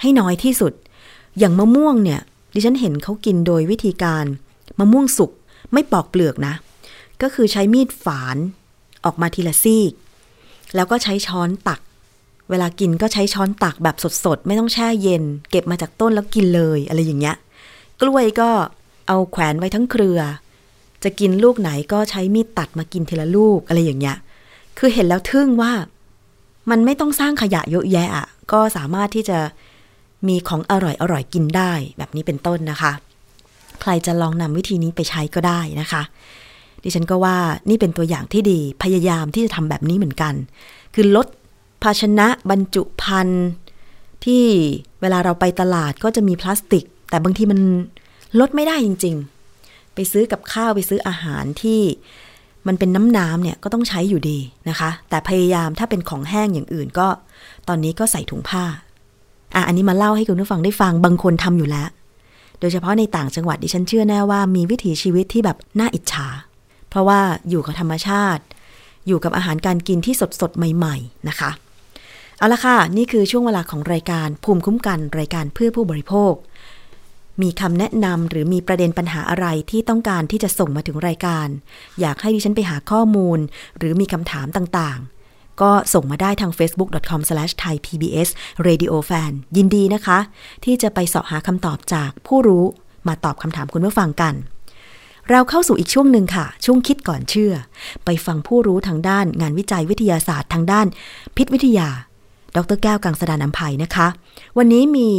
[0.00, 0.72] ให้น้อยที่สุด
[1.38, 2.20] อย่างมะม่วงเนี่ย
[2.54, 4.24] ดิฉันเห็นเขากินโดยวิธีการ
[4.78, 5.30] มะม่วงสุก
[5.72, 6.54] ไม่ปอกเปลือกนะ
[7.22, 8.36] ก็คือใช้มีดฝาน
[9.04, 9.92] ออกมาทีละซีก
[10.74, 11.80] แล้วก็ใช้ช้อนตัก
[12.50, 17.36] เวลากินก็ใช้ช้อนตักแบบสดๆ ไม่ต้องแช่เย็น เก็บมาจากต้นแล้วกินเลยอะไรอย่างเงี้ย
[18.00, 18.50] กล้วยก็
[19.08, 20.18] เอาแขวนไว้ทั้งเครือ
[21.04, 24.16] จะกินลูกไหนก็ใช้มีดตัดมากินทีละลูกอะไรอย่างเงี้ย
[24.78, 25.72] คือเห็นแล้วทึ่งว่า
[26.70, 29.38] มันไม่ต้องสร้างขยะเยอะแยะอะก็สามารถที่จะ
[30.28, 32.92] มีของอร่อยอร่อยกินได้แบบนี้เป็นต้นนะคะ
[33.80, 36.02] ใครจะลองนำวิธีนี้ไปใช้ก็ได้นะคะ
[36.82, 37.36] ดิฉันก็ว่า
[37.68, 40.34] นี่เป็นตัวอย่างที่ดีพยายามที่จะทำแบบนี้เหมือนกัน
[40.94, 41.26] คือลด
[41.82, 43.46] ภาชนะบรรจุภัณฑ์
[44.24, 44.44] ที่
[45.00, 47.60] เวลาเราไปตลาดก็จะมีพลาสติก แต่บางทีมัน
[48.40, 49.14] ลดไม่ได้จริง
[49.54, 51.80] ๆ ไปซื้อกับข้าวไปซื้ออาหารที่
[52.66, 57.08] มันเป็นน้ำน้ำเนี่ยก็ต้องใช้อยู่ดีนะคะ แต่พยายามถ้าเป็นของแห้งอย่างอื่นก็
[57.68, 58.64] ตอนนี้ก็ใส่ถุงผ้า
[59.54, 61.88] อะอันนี้มาเล่าให้คุณผู้ฟังได้ฟังบางคนทำอยู่แล้ว
[62.60, 66.28] โดยเฉพาะในต่างจังหวัดดิฉันเชื่อแน่ว่ามีวิถีชีวิตที่แบบน่าอิจฉา
[66.88, 68.42] เพราะว่าอยู่กับธรรมชาติ
[69.06, 71.50] อยู่กับอาหารการกินที่สดสดใหม่ ๆ นะคะ
[72.38, 76.34] เอาละค่ะ นี่คือช่วงเวลาของรายการภูมิคุ้มกันรายการเพื่อผู้บริโภค
[77.42, 81.46] มีคำแนะนำหรือมีประเด็นปัญหาอะไรที่ต้องการที่จะส่งมาถึงรายการ
[82.00, 83.38] อยากให้ดิฉันไปหาข้อมูล
[83.78, 90.18] หรือมีคำถามต่างๆ ก็ส่งมาได้ทาง facebook.com/thaipbsradiofan ยินดีนะคะ
[90.64, 92.64] ที่จะไปเสาะหาคำตอบจากผู้รู้
[93.08, 94.34] มาตอบคำถามคุณผู้ฟังกัน
[95.30, 97.52] เราเข้าสู่อีกช่วงหนึ่งค่ะ ช่วงคิดก่อนเชื่อ
[98.04, 100.86] ไปฟังผู้รู้ทางด้านงานวิจัยวิทยาศาสตร์ทางด้าน
[101.36, 101.88] พิษวิทยา
[102.56, 104.06] ดรแก้วกังสดานนภัยนะคะ
[104.58, 105.10] วันนี้มี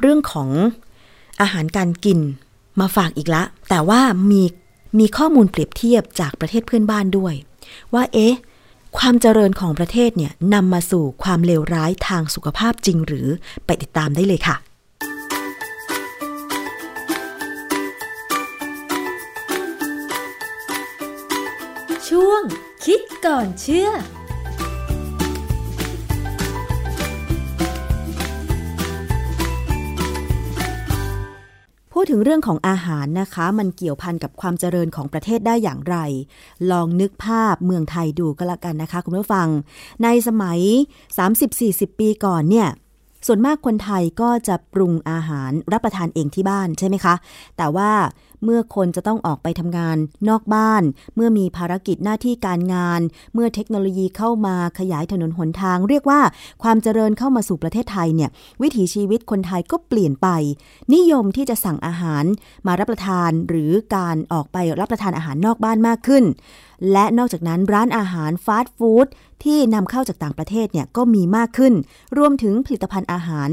[0.00, 0.50] เรื่องของ
[1.40, 2.18] อาหารการกิน
[2.80, 4.42] มาฝากอีกละ แต่ว่ามี
[4.98, 7.34] มีข้อมูลเปรียบเทียบจากประเทศเพื่อนบ้านด้วย
[7.94, 8.34] ว่าเอ๊ะ
[8.98, 13.28] ความเจริญของประเทศเนี่ยนำมาสู่ความเลวร้ายทางสุขภาพจริงหรือ
[13.66, 14.56] ไปติดตามได้เลยค่ะ
[22.08, 22.42] ช่วง
[22.84, 23.90] คิดก่อนเชื่อ
[31.94, 35.96] พูดถึงเรื่องของอาหารนะคะ มันเกี่ยวพันกับความเจริญของประเทศได้อย่างไร
[36.70, 39.48] ลองนึกภาพเมืองไทยดูก็แล้วกันนะคะ คุณผู้ฟัง
[40.02, 40.60] ในสมัย
[41.30, 42.68] 30-40 ปีก่อนเนี่ย
[43.26, 47.14] ส่วนมากคนไทยก็จะปรุงอาหารรับประทานเองที่บ้านใช่ไหมคะ
[47.56, 47.90] แต่ว่า
[48.44, 49.96] เมื่อคนจะต้องออกไปทำงาน
[50.28, 50.82] นอกบ้าน
[51.16, 53.00] เมื่อมีภารกิจหน้าที่การงาน
[53.34, 56.20] เมื่อเทคโนโลยีเข้ามาขยายถนนหนทาง เรียกว่า
[56.62, 58.30] ความเจริญเข้ามาสู่ประเทศไทยเนี่ย
[58.62, 60.28] วิถีชีวิตคนไทยก็เปลี่ยนไป
[60.94, 62.24] นิยมที่จะสั่งอาหาร
[62.66, 66.24] มารับประทานหรือการออกไปรับประทานอาหารนอกบ้านมากขึ้น
[66.92, 69.06] และนอกจากนั้นร้านอาหารฟาสต์ฟู้ด
[69.44, 71.74] ที่นำเข้าจากต่างประเทศเนี่ยก็มีมากขึ้น
[72.18, 73.48] รวมถึงผลิตภัณฑ์อาหาร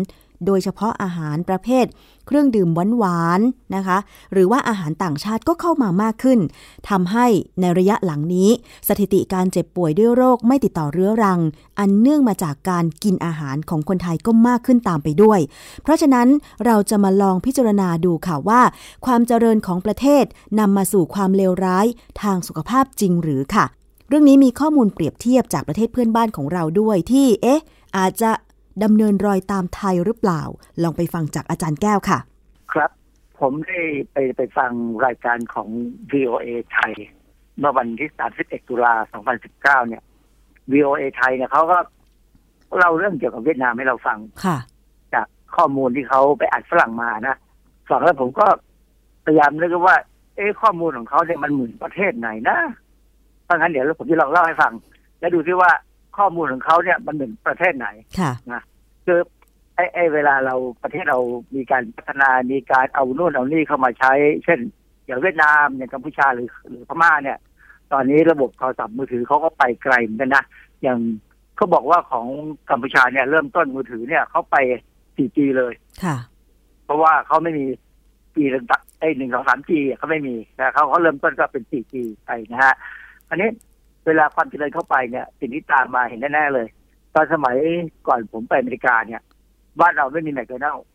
[0.45, 1.86] โดยเฉพาะอาหารประเภท
[2.27, 3.97] เครื่องดื่มหวานๆนะคะ
[4.34, 6.39] หรือว่าอาหารต่างชาติก็เข้ามามากขึ้น
[6.89, 7.25] ทำให้
[7.60, 8.49] ในระยะหลังนี้
[8.88, 11.39] สถิติการเจ็บป่วยด้วยโรคไม่ติดต่อเรื้อรัง
[11.80, 15.39] อันเนื่องมาจากการกินอาหารของคนไทยก็มากขึ้นตามไปด้วย
[15.84, 16.27] เพราะฉะนั้น
[16.65, 18.62] เราจะมาลองพิจารณาดูค่ะว่า
[19.06, 20.25] ความเจริญของประเทศ
[20.60, 21.86] นำมาสู่ความเลวร้าย
[22.21, 23.65] ทางสุขภาพจริงหรือค่ะ
[24.08, 27.62] เรื่องนี้มีข้อมูลเปรียบเทียบจากประเทศเพื่อนบ้านของเราด้วยที่ เอ๊ะ
[27.97, 28.32] อาจจะ
[28.84, 30.41] ดำเนินรอยตามไทยหรือเปล่า
[30.84, 32.19] ลองไปฟังจากอาจารย์แก้วค่ะ
[32.73, 32.91] ครับ
[33.39, 33.81] ผมได้
[34.13, 34.71] ไปไปฟัง
[35.05, 35.67] รายการของ
[36.13, 36.93] VOA ไทย
[37.60, 38.93] เมื่อวันที่ 31 ตุลา
[39.41, 40.03] 2019 เนี่ย
[40.73, 41.77] VOA ไทยเนี่ยเขาก็
[42.77, 44.57] เล่าเรื่องเกี่ยวกับเวียดนามให้เราฟังค่ะ
[45.13, 47.36] จากข้อมูลที่เขาไปอัดฝรั่งมานะ
[47.89, 48.47] ฟังแล้วผมก็
[49.25, 49.97] พยายามนึกว่า
[50.36, 52.57] เอ๊ะข้อมูลของเขาเนี่ยมันเหมือนประเทศไหนนะ
[53.43, 54.73] เพราะงั้นเดี๋ยวผมจะลองเล่าให้ฟัง
[55.19, 55.71] แล้วดูซิว่า
[56.17, 57.88] ข้อมูลของเขาเนี่ยมันเหมือนประเทศไหน
[58.19, 58.32] ค่ะ
[59.06, 59.19] คือ
[59.76, 61.19] ไอ้ไอ้เวลาเราประเทศเรา
[61.56, 64.13] มีการพัฒนามีการเอานู่นเอานี่เข้ามาใช้
[64.45, 64.60] เช่น
[65.06, 67.38] อย่างเวียดนามอย่างกัมพูชาหรือหรือพม่าเนี่ย
[67.93, 70.43] ตอนนี้ระบบโทรศัพท์มือถือเขาก็ไปไกลเหมือนกันนะ
[70.82, 71.00] อย่าง
[71.56, 72.28] เขาบอกว่าของ
[72.69, 74.56] กัมพูชาเนี่ย เริ่มต้นมือถือเนี่ยเขาไป
[75.15, 76.17] 4G เลยค่ะ
[76.86, 77.65] เพราะว่าเขาไม่มี
[78.36, 78.65] ปีหนึ่ง
[79.00, 81.93] ไอ้หนึ่งสองสามจีเขาไม่มีแต่เขาเขาเริ่มต้นก็เป็น 4G
[82.26, 82.74] ไปนะฮะ
[83.30, 83.50] อันนี้
[84.05, 86.67] เวลาความเจริญเข้าไปเนี่ยสิ่งที่ตามมาเห็นแน่ๆเลย
[87.15, 87.55] ตอนสมัย
[88.07, 89.21] ก่อนผมไปอเมริกาเนี่ย
[89.79, 90.85] บ้านเราไม่มีแมคโดนัลล์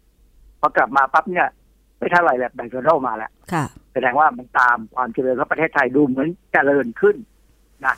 [0.61, 1.49] พอกลับมาปั๊บเนี่ย
[1.99, 7.17] ไม่เท่าไหร่แหละแมคโดนัลล์มาแล้วค่ะแสดงว่ามันตามความเจริญของประเทศไทยดูเหมือนเจริญขึ้น
[7.87, 7.95] นะ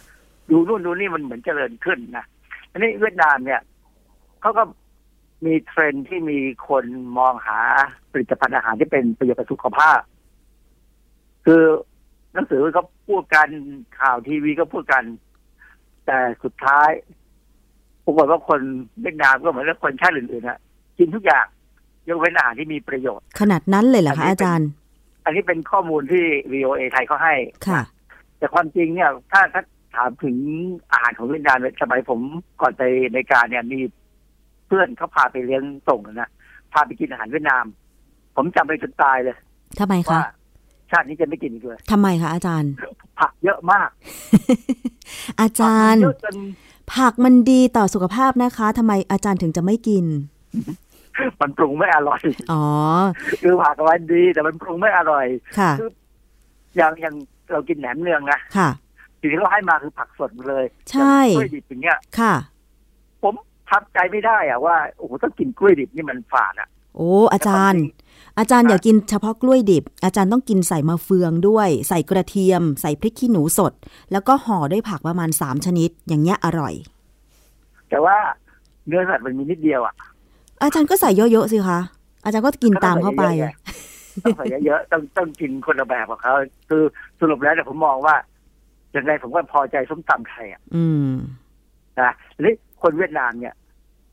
[0.50, 2.24] ดูนู่นดูนี่มันเหมือนเจริญขึ้นนะ
[2.70, 3.60] อันนี้เวียดนามเนี่ย
[4.40, 4.62] เขาก็
[5.46, 6.84] มีเทรนด์ที่มีคน
[7.18, 7.58] มองหา
[8.12, 10.00] ผลิตภัณฑ์อาหารที่เป็นประโยชน์ต่อสุขภาพ
[11.44, 11.62] คือ
[12.32, 13.48] หนังสือก็พูดกัน
[14.00, 15.02] ข่าวทีวีก็พูดกัน
[16.06, 16.90] แต่สุดท้าย
[18.04, 18.60] ปรากฏว่าคน
[19.02, 20.60] เวียดนามก็เหมือนกับคนชาติอื่นๆนะ
[20.98, 21.46] กินทุกอย่าง
[22.08, 24.68] ยกเว้นอาหารที่มีประโยชน์ ขนาดนั้นเลยเหรออันคะนี้อาจารย์
[25.24, 27.34] อันนี้เป็นข้อมูลที่ VOA ไทยเขาให้
[27.68, 27.80] ค่ะ
[28.38, 29.62] แต่ความจริงเนี่ยถ้าถ้า
[29.94, 30.36] ถามถึง
[30.92, 32.20] อาหารของเวียดนามเนี่ยสมัยผม
[32.60, 32.82] ก่อนไป
[33.14, 33.80] ในการเนี่ยมี
[34.66, 36.30] เพื่อนเขาพาไปเลี้ยงส่งนะ
[36.72, 37.64] พาไปกินอาหารเวียดนาม
[38.36, 39.36] ผมจำไปจนตายเลย
[39.78, 40.22] ทำไมคะว่า
[40.90, 42.72] ชาตินี้จะไม่กินอีกเลยทำไมคะอาจารย์
[43.20, 43.88] ผักเยอะมาก
[45.40, 46.36] อาจารย์ผักเยอะจน
[46.94, 50.04] ผักมันดีต่อสุขภาพนะคะทำไมอาจารย์ถึงจะไม่กิน
[51.40, 52.22] มันปรุงไม่อร่อย
[52.52, 52.64] อ๋อ
[53.42, 55.26] คือผักมันดี แต่มันปรุงไม่อร่อย
[55.58, 55.72] ค่ะ
[56.76, 57.14] อย่างอย่าง
[57.52, 58.68] เรากินแหนมเนืองนะค่ะ
[59.20, 62.34] สิ่งที่เขาให้มาคือผักสดหมดเลย ใช่กล้วยดิบอย่างเงี้ย ค่ะ
[63.22, 63.34] ผม
[63.70, 67.82] ทับใจไม่ได้อะว่าโอ้โหต้องกินกล้วยดิบนี่มันฝาดอะโอ้อาจารย์
[68.38, 73.72] อาจารย์อย่ากินเฉพาะกล้วยดิบ อาจารย์ต้องกินใส่มะเฟืองด้วย ใส่กระเทียม ใส่พริกขี้หนูสด
[74.12, 76.74] แล้วก็ห่อด้วยผักประมาณสามชนิด อย่างเงี้ยอร่อย
[77.88, 78.16] แต่ว่า
[78.86, 79.94] เนื้อสัตว์มันมีนิดเดียวอะ
[80.62, 81.78] อาจารย์ก็ใส่เยอะๆสิคะ
[82.24, 83.24] อาจารย์ก็กินตามเข้าไป
[84.24, 86.34] ต้องใส่เยอะๆต้องต้องกินคนละแบบกับเขา
[86.68, 86.82] คือ
[87.20, 88.14] สรุปแล้วเนี่ยผมมองว่า
[88.92, 91.12] อย่างไรผมก็พอใจส้มตำไทยอะ อืม
[92.00, 93.54] นะทีนี้คนเวียดนามเนี่ย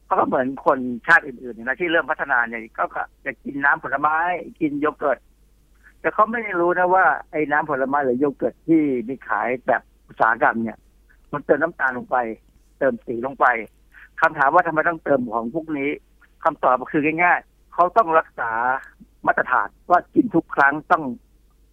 [0.05, 4.17] เขาก็เหมือนคนชาติอื่นๆเนี่ยนะที่เริ่มพัฒนาเนี่ยก็ก็จะกินน้ำผลไม้
[4.59, 5.19] กินโยเกิร์ต
[6.01, 10.77] แต่เขาไม่ได้รู้นะว่าไอ้น้ำผลไม้หรือโยเกิร์ตที่มีขายแบบอุตสาหกรรมเนี่ย
[11.33, 12.17] มันเติมน้ำตาลลงไป
[12.77, 13.45] เติมสีลงไป
[14.21, 15.89] คำถามว่าทำไมต้องเติมของพวกนี้
[16.43, 18.51] คำตอบก็คือง่ายๆเขาต้องรักษา
[19.25, 21.03] มาตรฐานว่ากินทุกครั้งต้อง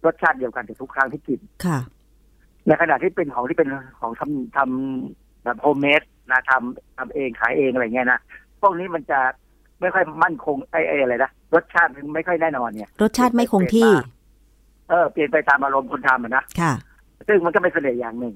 [0.05, 1.79] รสชาติเดียวกันแต่ทุกครั้งที่กินค่ะ
[2.67, 3.69] ในขณะที่เป็นของที่เป็น
[3.99, 8.19] ของทำทำแบบโฮมเมด นะทำทำเองขายเองอะไรเงี้ยนะ
[8.61, 9.19] พวกนี้มันจะ
[9.81, 13.91] ไม่ค่อยมั่นคงไอ้ไอ้อะไรนะรสชาติมันไม่ค่อยแน่นอนเนี่ย รสชาติไม่คงที่
[14.89, 16.73] เออเปลี่ยนไปตามอารมณ์คนทำอะนะค่ะ
[17.27, 18.35] ซึ่งมันก็เป็นเสน่ห์อย่างหนึ่ง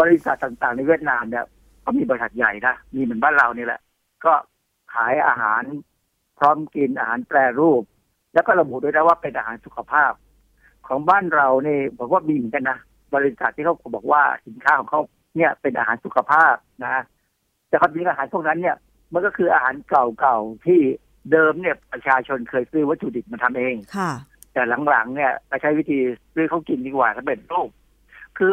[0.00, 1.44] บริษัทต่างๆ ในเวียดนามเนี่ย
[1.84, 3.80] ก็มีบริษัทใหญ่นะมีเหมือนบ้านเรานี่แหละ
[4.24, 4.32] ก็
[4.94, 5.62] ขายอาหาร
[6.38, 7.82] พร้อมกินอาหารแปรรูป
[8.34, 10.12] แล้วก็ระบุด้วยนะว่าเป็นอาหารสุขภาพ
[10.86, 12.78] ของบ้านเราเนี่ยผมว่ามีเหมือนกันนะ
[13.14, 15.00] บริษัทที่เขาบอกว่าสินค้าของเขา
[15.36, 17.02] เนี่ยเป็นอาหารสุขภาพนะ
[17.68, 18.76] แต่ความจริงอาหารพวกนั้นเนี่ย
[19.12, 20.80] มันก็คืออาหารเก่าๆที่
[21.32, 24.10] เดิมเนี่ยประชาชนเคยซื้อวัตถุดิบมาทำเองค่ะ
[24.52, 25.98] แต่หลังๆเนี่ยไปใช้วิธี
[26.34, 27.70] ซื้อเขากินดีกว่าสำเร็จรูป
[28.38, 28.52] คือ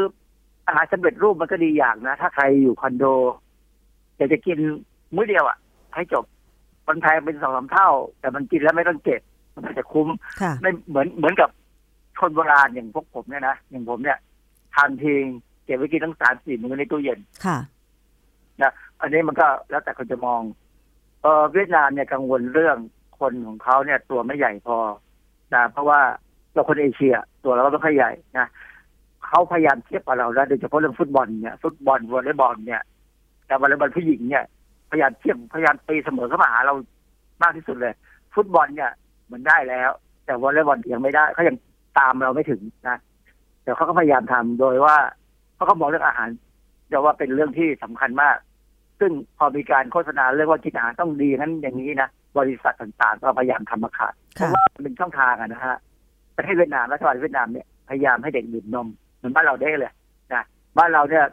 [0.67, 3.05] อาหารสำเร็จรูปมันก็ดีอย่างนะ ถ้าใครอยู่คอนโด
[4.17, 4.57] อยากจะกิน
[5.15, 5.57] มื้อเดียวอะ
[5.95, 6.25] ให้จบ
[6.87, 9.21] มันแพงเป็นสองสามเท่า แต่มันกินแล้วไม่ต้องเก็บ
[9.55, 10.07] มันอาจจะคุ้ม
[10.41, 11.49] ค่ะไม่เหมือนเหมือนกับ
[12.19, 14.17] คนโบราณอย่างพวกผมเนี่ยนะอย่างผมเนี่ย
[14.75, 15.23] ทานทิ้ง
[15.65, 17.57] เก็บไว้กินทั้งสามสี่มื้อในตู้เย็นค่ะ
[18.61, 20.41] นะอันนี้มันก็แล้วแต่คนจะมอง
[21.21, 22.77] เออเวียดนามเนี่ยกังวลเรื่อง
[23.19, 24.77] คนของเขาเนี่ย ตัวไม่ใหญ่พอ
[25.53, 25.99] นะเพราะว่า
[26.53, 28.47] เราคนเอเชีย ตัวเราก็ไม่ค่อยใหญ่นะ
[29.27, 32.81] เขาพยายามเทียบกับเราแล้วโดยเฉพาะเรื่องฟุตบอลเนี่ยฟุตบอลวอลเลย์บอลเนี่ย
[33.47, 34.43] แต่วอลเลย์บอลผู้หญิงเนี่ย
[34.91, 36.73] พยายามเทียบพยายามตีเสมอเข้ามาหาเรา
[37.41, 37.93] มากที่สุดเลย
[38.35, 38.91] ฟุตบอลเนี่ย
[39.31, 39.89] มันได้แล้ว
[40.25, 41.55] แต่วอลเลย์บอลยังไม่ได้เขายัง
[41.99, 42.97] ตามเราไม่ถึงนะ
[43.63, 44.95] แต่เขาก็พยายามทำโดยว่า
[45.55, 46.27] เขาก็มองเรื่องอาหาร
[46.89, 48.37] แต่ว่าเป็นเรื่องที่สำคัญมาก
[48.99, 55.77] ซึ่งพอมีการโฆษณาเรื่องว่ากินอาหารต้องดีนั้นอย่างนี้นะบริษัทต่างๆ ก็พยายามทำมาขายเพค่ะราะว่ามันเป็นช่องทางอะนะฮะ
[56.37, 59.93] ประเทศเวียดนามรัฐบาลเวียดนามเนี่ยพยายามให้เด็กดื่มนมเหมือนบ้านเราได้เลย
[60.33, 60.43] นะ
[60.77, 61.25] บ้านเราเนี่ย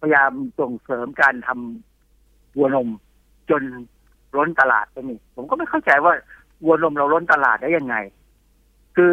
[0.00, 0.30] พยายาม
[0.60, 2.88] ส่งเสริมการทำวัวนม
[3.50, 3.62] จน
[4.36, 6.12] ล้นตลาดก็มีผมก็ไม่เข้าใจว่า
[6.64, 7.96] วัวนมเราล้นตลาดได้ยังไง
[8.96, 9.12] คือ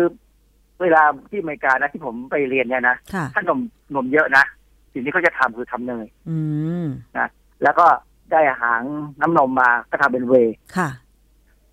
[0.81, 3.59] เวลาที่อเมริกานะที่ผมไปเรียนเนี่ยนะค่ะถ้านม
[3.95, 4.43] นมเยอะนะ
[4.97, 6.37] สิ่งที่เขาจะทำคือทำเนยอื
[6.83, 6.85] ม
[7.63, 7.85] แล้วก็
[8.31, 8.83] ได้หาง
[9.21, 10.89] น้ำนมมาก็ทำเป็นเวย์ค่ะ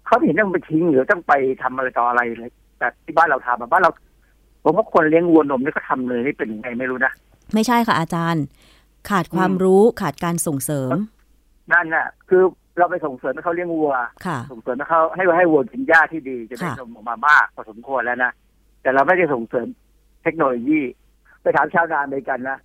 [0.06, 3.90] เขาไม่เห็นต้องไปทิ้งหรือต้องไปทำอะไรต่ออะไรเลยแต่ที่บ้านเราทำอะบ้านเรา
[4.64, 7.12] ผมว่าคนเลี้ยงวัวนมนี่ก็ทำเลยนี่เป็นยังไงไม่รู้นะ
[7.54, 8.44] ไม่ใช่ค่ะอาจารย์
[9.10, 10.90] ขาดความอืมรู้ขาดการส่งเสริม
[11.72, 12.42] นั่นน่ะ คือ
[12.78, 13.92] เราไปส่งเสริมให้เขาเลี้ยงวัว
[14.26, 18.32] ค่ะส่งเสริมให้เขาให้ให้วัวกินหญ้าที่ดีจะได้ค่ะนมออกมามากพอสมควรแล้วนะ
[18.82, 19.66] แต่เราไม่ได้ส่งเสริม
[20.22, 20.80] เทคโนโลยี
[21.42, 22.58] ไปถามชาวนาอเมริกันนะ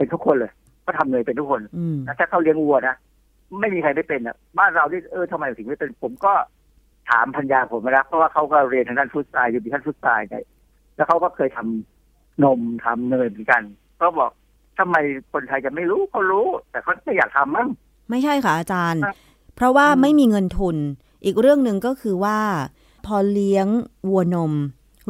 [0.00, 0.52] เป็นทุกคนเลย
[0.86, 2.94] ก็ทำเลยเป็นทุกคนอืมนะถ้าเขาเลี้ยงวัวนะ
[3.60, 6.32] ไม่มีใครไม่เป็นอะบ้านเราที่เออทำไมถึงไม่เป็นผมก็
[7.10, 10.44] ถามพันยาผมนะเพราะว่าเขาก็เรียนทางด้านฟู้ดไซน์อยู่ที่ท่านฟู้ดไซน์เนี่ย
[10.96, 13.62] แล้วเขาก็เคยทำนมทำเนยเหมือนกัน
[14.00, 14.30] ก็บอก
[14.78, 14.96] ทำไม
[15.32, 17.68] คนไทยจะไม่รู้เขารู้ แต่เขาไม่อยากทำมั้ง
[18.10, 19.16] ไม่ใช่ค่ะอาจารย์ครับ
[19.56, 20.76] เพราะว่าอืมไม่มีเงินทุน
[21.24, 22.38] อีกเรื่องหนึ่งก็คือว่า
[23.06, 23.66] พอเลี้ยง
[24.08, 24.52] วัวนม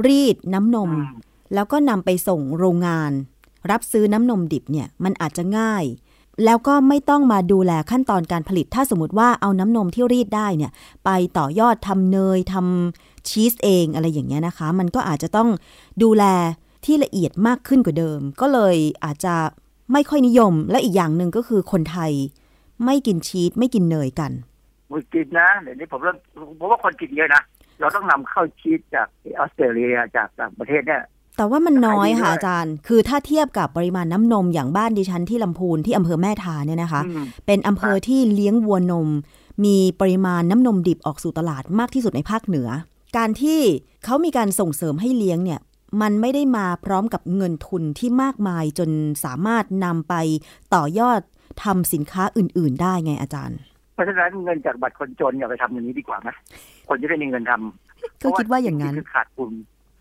[0.07, 1.19] รีดน้ำนมอืม
[1.55, 3.13] แล้วก็นำไปส่งโรงงาน
[3.71, 5.85] รับซื้อน้ำนมดิบเนี่ยมันอาจจะง่าย
[6.45, 10.73] แล้วก็ไม่ต้องมาดูแลขั้นตอนการผลิต ถ้าสมมติว่าเอาน้ำนมที่รีดได้เนี่ย
[11.05, 15.49] ไปต่อยอดทำเนยทำชีสเองอะไรอย่างเงี้ยนะคะ มันก็อาจจะต้อง
[16.03, 16.25] ดูแล
[16.85, 19.35] ที่ละเอียดมากขึ้นกว่าเดิม ก็เลยอาจจะ
[19.93, 22.13] ไม่ค่อยนิยม และอีกอย่างหนึ่งก็คือคนไทย
[22.85, 24.33] ไม่กินชีสไม่กินเนยกัน
[24.91, 26.17] มกินนะเดี๋ยวนี้ผมเริ่ม
[26.59, 27.43] ผมว่าคนกินเยอะนะ
[27.81, 29.09] เราต้องนำเข้าชีสจาก
[29.39, 31.03] ออสเตรเลียจากต่างประเทศเนี่ย
[31.41, 39.09] แต่ว่ามันน้อยขายดีด้วยค่ะอาจารย์ คือถ้าเทียบกับปริมาณน้ำนมอย่างบ้านดิฉันที่ลำพูนที่อำเภอแม่ทาเนี่ยนะคะอืมเป็นอำเภอที่เลี้ยงวัวนม
[39.65, 42.69] มีปริมาณน้ำนมดิบออกสู่ตลาดมากที่สุดในภาคเหนือ
[43.17, 43.61] การที่
[44.05, 45.61] เขามีการส่งเสริมให้เลี้ยงเนี่ย
[46.01, 48.91] มันไม่ได้มาพร้อมกับเงินทุนที่มากมายจน
[49.25, 50.15] สามารถนำไป
[50.75, 51.21] ต่อยอด
[51.65, 53.59] ทำสินค้าอื่น ๆ ได้ไงอาจารย์
[53.95, 56.29] เพราะฉะนั้นเงินจากบัตรคนจนอย่าไปทำอย่างนี้ดีกว่าไหม
[56.89, 59.51] คนจะได้มีเงินทำก็คิดว่าอย่างนั้นคือขาดทุน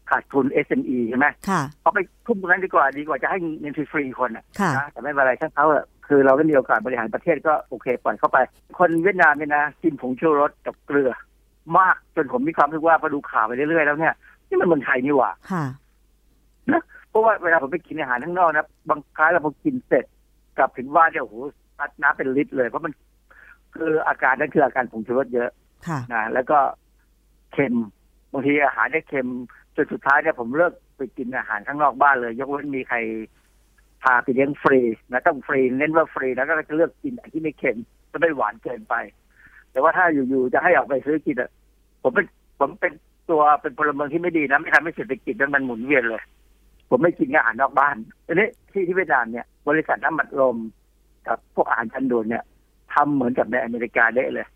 [0.10, 8.38] ขาดทุน SME ใช่ไหมค่ะเอาไปทุ่มตรงนั้นดีกว่าดีกว่าจะให้เงินฟรีๆคนอะค่ะนะแต่ไม่เป็นไรช่างเขาอะคือเราได้มีโอกาสบริหารประเทศก็โอเคปล่อยเข้าไป
[8.80, 11.12] คนเวียดนามเนี่ยนะกินผงชูรสกับเกลือ
[11.78, 14.14] มากจนผมมีความรู้สึกว่าพอดูข่าวไปเรื่อยๆแล้วเนี่ย
[14.48, 15.66] นี่มันเมืองไทยนี่หว่าค่ะ
[17.10, 20.06] เพราะว่าเวลาผมไปกินอาหารข้างนอกนะบางครั้งเราพอกินเสร็จ
[20.58, 21.36] กลับถึงบ้านเนี่ยโอ้โห
[21.78, 22.94] ซัดน้ำเป็นลิตรเลย เพราะมัน
[23.76, 25.50] คืออาการนั่นคืออาการผงชูรสเยอะ
[25.88, 26.58] ค่ะนะแล้วก็
[27.54, 27.76] เค็ม
[28.32, 29.28] บางทีอาหารเนี่ยเค็ม
[29.76, 32.98] จนสุดท้ายเนี่ยผมเลิกไปกินอาหารข้างนอกบ้านเลย ยกเว้นมีใคร
[34.04, 34.80] พาไปเลี้ยงฟรี
[35.12, 37.78] นะต้องฟรีเน้นว่าฟรีแล้วก็จะเลือกกินอที่ไม่เค็ม
[38.12, 38.96] จะไม่หวานเกินไป
[39.72, 41.50] แต่ว่าถ้าอยู่ๆจะให้ออกไปซื้อกินอะ
[42.04, 42.26] ผมเป็น
[42.60, 42.94] ผมเป็น
[43.30, 46.24] ตัวเป็นพลเมืองที่ไม่ดีนะไม่ทำให้เศรษฐกิจมันหมุนเวียนเลย
[46.90, 47.96] ผมไม่กินอาหารนอกบ้าน
[48.26, 50.58] อันนี้ที่ที่เวียดนามเนี่ย บริษัทน้ำมันลม
[51.28, 52.44] กับพวกอาหารชั้นด่วนเนี่ย
[52.94, 54.48] ทำเหมือนกับในอเมริกาเด้เลย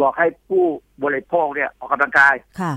[0.00, 0.64] บอกให้ผู้
[1.04, 2.72] บริโภคเนี่ยออกกำลังกายค่ะ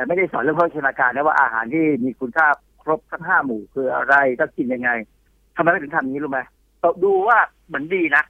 [0.00, 2.46] แต่ไม่ได้สอนเรื่องโภชนาการนะว่าอาหารที่มีคุณค่า
[2.82, 4.90] ครบทั้งห้าหมู่คืออะไรต้องกินยังไง
[5.56, 6.40] ทำไมไม่ถึงทำอย่างนี้รู้ไหม
[6.82, 8.24] ต้องดูว่าเหมือนดีนะ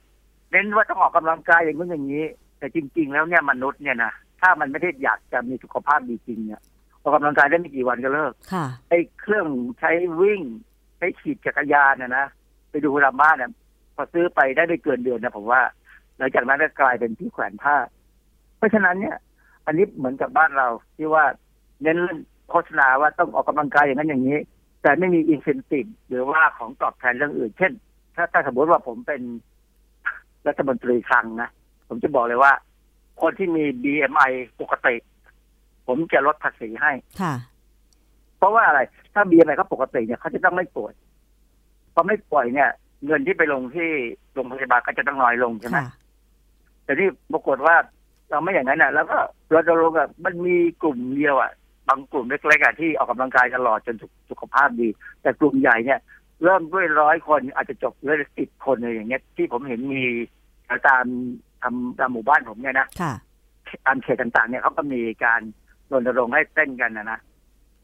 [0.51, 2.25] เน้นว่าต้องออกกำลังกายอย่างนู้นอย่างนี้
[2.59, 4.11] แต่จริง ๆ แล้วเนี่ยมนุษย์เนี่ยนะ
[4.41, 6.61] ถ้ามันไม่ได้อยากจะมีสุขภาพดีจริงเนี่ย
[7.01, 9.47] ออกกำลังกายได้ไม่กี่วันก็เลิกค่ะไอ้เครื่อง
[9.79, 9.91] ใช้
[10.21, 10.41] วิ่ง
[10.97, 12.25] ใช้ขี่จักรยานนะนะ
[12.69, 13.51] ไปดูรามบ้านเนี่ย
[13.95, 15.61] พอซื้อไปได้ไม่เกินเดือนนะผมว่า
[16.17, 17.75] หลังจากนั้นก็กลายเป็นที่แขวนผ้า
[18.57, 19.17] เพราะฉะนั้นเนี่ย
[19.65, 21.25] อันนี้เหมือนกับบ้านเราที่ว่า
[21.82, 22.18] เน้นเรื่อง
[22.50, 24.38] โฆษณาว่าต้องออกกำลังกายอย่างนั้นอย่างนี้
[24.82, 27.72] แต่ไม่มีอินเซนティブหรือว่าของตอบแทนเรื่องอื่น เช่น
[28.14, 29.22] ถ้าถ้าสมมติว่าผมเป็น
[30.46, 31.50] รัฐมนตรีคลังนะ
[31.88, 32.52] ผมจะบอกเลยว่า
[33.22, 34.94] คนที่มี BMI ปกติ
[35.86, 37.34] ผมจะลดภาษีให้ ค่ะ
[38.38, 38.80] เพราะว่าอะไร
[39.14, 40.92] ถ้า BMI เขาปกติเนี่ยเขาจะต้องไม่ป่วย
[41.94, 42.70] พอไม่ป่วยเนี่ย
[43.06, 43.88] เงินที่ไปลงที่
[44.32, 45.86] โรงพยาบาลก็จะต้องน้อยลงใช่ไหม ค่ะ
[46.84, 47.76] แต่ที่ปรากฏว่า
[48.30, 49.18] เราไม่อย่างนั้นน่ะ แล้วก็
[49.52, 51.52] เราจะลงแบบมันมีกลุ่มเดียวอ่ะ
[51.89, 54.87] บางกลุ่มเล็กๆอะที่ออกกำลังกายตลอดจนสุขสุขภาพดี
[55.21, 55.99] แต่กลุ่มใหญ่เนี่ย
[56.43, 60.03] เริ่มด้วยร้อยคนอาจจะจบด้วยสิบคนเลยอย่างเงี้ยที่ผมเห็นมี
[60.87, 61.05] ตาม
[61.61, 63.13] ทำตามหมู่บ้านผมเนี่ยนะค่ะ
[63.85, 65.41] ตามเขตต่างๆ เนี่ยเขาก็มีการ
[65.91, 67.19] รณรงค์ให้เต้นกันนะนะ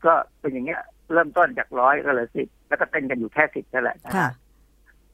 [0.05, 0.81] ก็เป็นอย่างเงี้ย
[1.13, 4.31] เริ่มต้นจากร้อยก็เหลือสิบแล้วก็เต้นกันอยู่แค่สิบนั่นแหละนะค่ะฮะ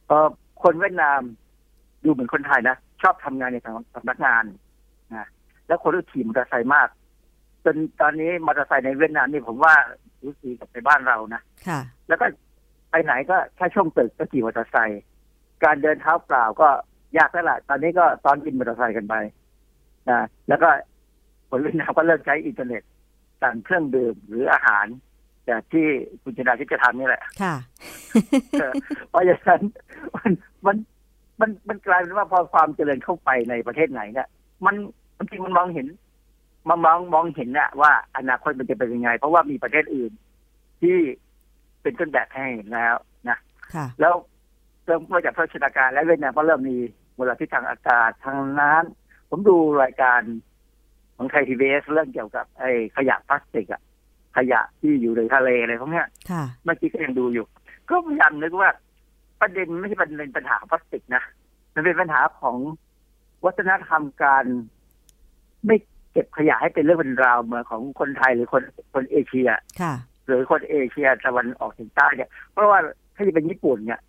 [0.07, 0.27] เออ
[0.63, 1.21] คนเวียดนาม
[2.03, 3.57] ดูเหมือนคนไทยนะชอบทำงานใน
[3.95, 4.43] สำนักงาน
[5.11, 5.27] นะ
[5.67, 6.87] แล้วคนก็ขี่มอเตอร์ไซค์มาก
[7.65, 9.75] จนตอนนี้มอเตอร์ไซค์ในเวียดนามนี่ผมว่า
[10.23, 12.25] รู้สีกับในบ้านเรานะค่ะ แล้วก็
[12.91, 15.01] ไปไหนก็แค่ช่วงตึกก็ขี่มอเตอร์ไซค์
[15.63, 16.69] การเดินเท้าเปล่าก็
[17.17, 19.15] ยากแล้วล่ะตอนนี้ก็ซ้อนกันมอเตอร์ไซค์กันไป
[20.09, 20.69] นะแล้วก็
[21.49, 22.81] คนเวียดนามก็เริ่มใช้อินเทอร์เน็ต
[23.41, 24.85] สั่งเครื่องดื่มหรืออาหาร
[25.45, 25.87] แบบที่
[26.21, 27.55] คุณชนาทิพย์จะทำนี่แหละ ค่ะ
[28.59, 28.73] เออ
[29.09, 29.61] เพราะฉะนั้น
[30.15, 30.31] มัน
[30.65, 30.75] มัน
[31.39, 34.27] มันมันกลายเป็นว่าพอความเจริญเข้าไปในประเทศไหนเนี่ย
[34.65, 34.75] มัน
[35.17, 35.87] จริงๆมันมองเห็น
[36.69, 40.11] มันมองมองเห็นนะว่าอนาคตมันจะเป็นยังไง เพราะว่ามีประเทศอื่น
[40.81, 40.97] ที่
[41.81, 42.95] เป็นต้นแบบให้เห็นแล้ว
[43.29, 43.37] นะ
[43.73, 44.13] ค่ะแล้ว
[44.85, 46.77] เริ่มมาจากโภชนาการและเวียดนามก็เริ่มมี
[47.17, 50.21] มลพิษทางอากาศทางน้ำผมดูรายการ
[51.17, 53.81] ของไทยทีวีเอสเรื่องเกี่ยวกับไอ้ขยะพลาสติกอะ
[54.37, 57.45] ขยะที่อยู่ในทะเลอะไรพวกเนี้ยค่ะเมื่อกี้ก็ยังดูอยู่
[57.89, 58.69] ก็พยายามนึกว่า
[59.41, 61.23] ประเด็นไม่ใช่ประเด็นปัญหาพลาสติกนะ
[61.73, 62.57] มันเป็นปัญหาของ
[63.45, 64.45] วัฒนธรรมการ
[65.65, 65.77] ไม่
[66.13, 69.49] เก็บขยะให้เป็นเรื่องเป็นราวเหมือนของคนไทยหรือคนคนเอเชีย
[69.81, 69.93] ค่ะ
[70.27, 72.79] หรือคนเอเชียตะวันออกเฉียงใต้เนี่ย เพราะว่า
[73.15, 73.99] ถ้าจะเป็นญี่ปุ่นเนี่ย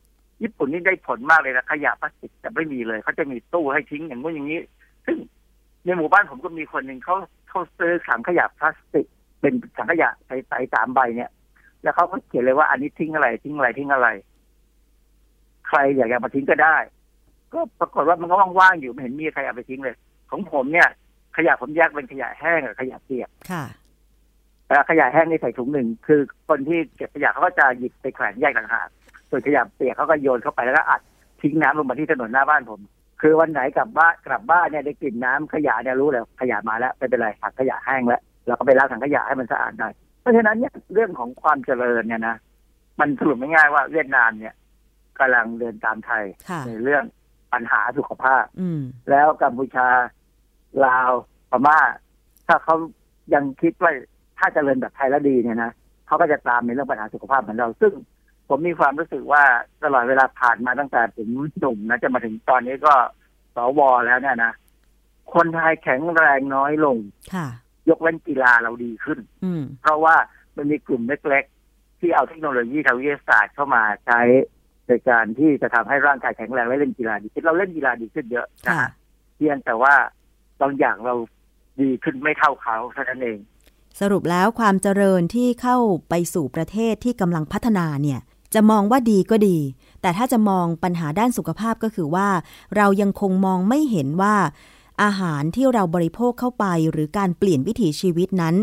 [0.42, 4.61] ญี่ปุ่นนี่ได้ผลมากเลยนะขยะพลาสติกจะไม่มีเลยเขาจะมีตู้ให้ทิ้งอย่างนู้นอย่างนี้
[5.07, 5.16] ซึ่ง
[5.84, 7.14] ในหมู่บ้านผมก็มีคนหนึ่งเขา
[7.48, 9.07] เขาซื้อถังขยะพลาสติก
[9.40, 11.30] เป็นถังขยะใสๆสามใบเนี่ย
[11.82, 14.09] แล้วเขาก็เขียนเลยว่าอันนี้ทิ้งอะไร ทิ้งอะไรทิ้งอะไร
[15.68, 16.76] ใครอยากจะมาทิ้งก็ได้
[17.52, 19.96] ก็ปรากฏว่ามันก็ว่างๆอยู่ไม่เห็นมีใครเอาไปทิ้งเลย
[20.30, 20.88] ของผมเนี่ย
[21.37, 23.64] ขยะผมแยกเป็นขยะแห้งกับขยะเปียกค่ะ
[24.66, 28.89] แต่ขยะแห้งนี่ใส่ถุงหนึ่งคือคนที่เก็บขยะเขาก็จะหยิบไปแขวนแยกต่างหาก
[29.30, 31.01] ส่วนขยะเปียกเขาก็โยนเข้าไปแล้วก็อัด
[31.41, 32.80] ทิ้งน้ำลงมาที่ถนนหน้าบ้านผม
[33.22, 42.37] คือวันไหนกลับบ้านกลับบ้านเนี่ยได้กลิ่นน้ำขยะเนี่ยรู้เลยขยะมาแล้วไม่เป็นไรถังขยะแห้งแล้วเราก็ไปล้างถังขยะให้มันสะอาดหน่อยเพราะฉะนั้นเนี่ยเรื่องของความเจริญเนี่ยนะ
[43.01, 44.55] มันสรุปง่ายๆว่าเวียดนามเนี่ย
[45.18, 47.05] กำลังเดินตามไทยค่ะในเรื่อง
[47.53, 48.80] ปัญหาสุขภาพอืม
[49.11, 49.89] แล้วกัมพูชา
[50.87, 51.11] ลาว
[51.51, 51.79] พม่า
[52.47, 52.77] ถ้าเขา
[53.35, 53.93] ยังคิดว่า
[54.39, 55.72] ถ้าเจริญแบบไทยแล้วดีเนี่ยนะ
[56.07, 57.93] เขาก็จะตามในเรื่องปัญหาสุขภาพเหมือนเรา ซึ่ง
[58.49, 59.43] ผมมีความรู้สึกว่า
[59.85, 62.95] ตลอดเวลาผ่านมาตั้งแต่ผมหนุ่มนะจะมาถึงตอนนี้ก็
[63.57, 64.53] สวแล้วเนี่ยนะ
[65.35, 66.97] คนไทยแข็งแรงน้อยลง
[67.35, 67.47] ค่ะ
[67.89, 70.16] ยกเว้นกีฬาเราดีขึ้นอืมเพราะว่า
[70.57, 74.20] มันมีกลุ่มเล็กๆ ที่เอาเทคโนโลยีทางวิทยาศาสตร์เข้ามาใช้
[74.87, 78.91] ในการที่จะทำให้ร่างกายแข็งแรงและเล่นกีฬาดีขึ้นเราเล่นกีฬาดีขึ้นเยอะนะค่ะฮะ
[79.37, 79.95] เพียงแต่ว่า
[80.64, 81.14] บางอย่างเรา
[81.80, 83.38] ดีขึ้นไม่เท่าเขาเท่านั้นเอง
[84.00, 85.76] สรุปแล้วความเจริญที่เข้า
[86.08, 88.20] ไปสู่ประเทศที่กำลังพัฒนาเนี่ย
[88.54, 89.58] จะมองว่าดีก็ดี
[90.02, 92.28] แต่ถ้าจะมองปัญหาด้านสุขภาพก็คือว่า
[92.76, 94.36] เรายังคงมองไม่เห็นว่า
[95.02, 98.54] อาหารที่เราบริโภคเข้าไป หรือการเปลี่ยนวิถีชีวิตนั้น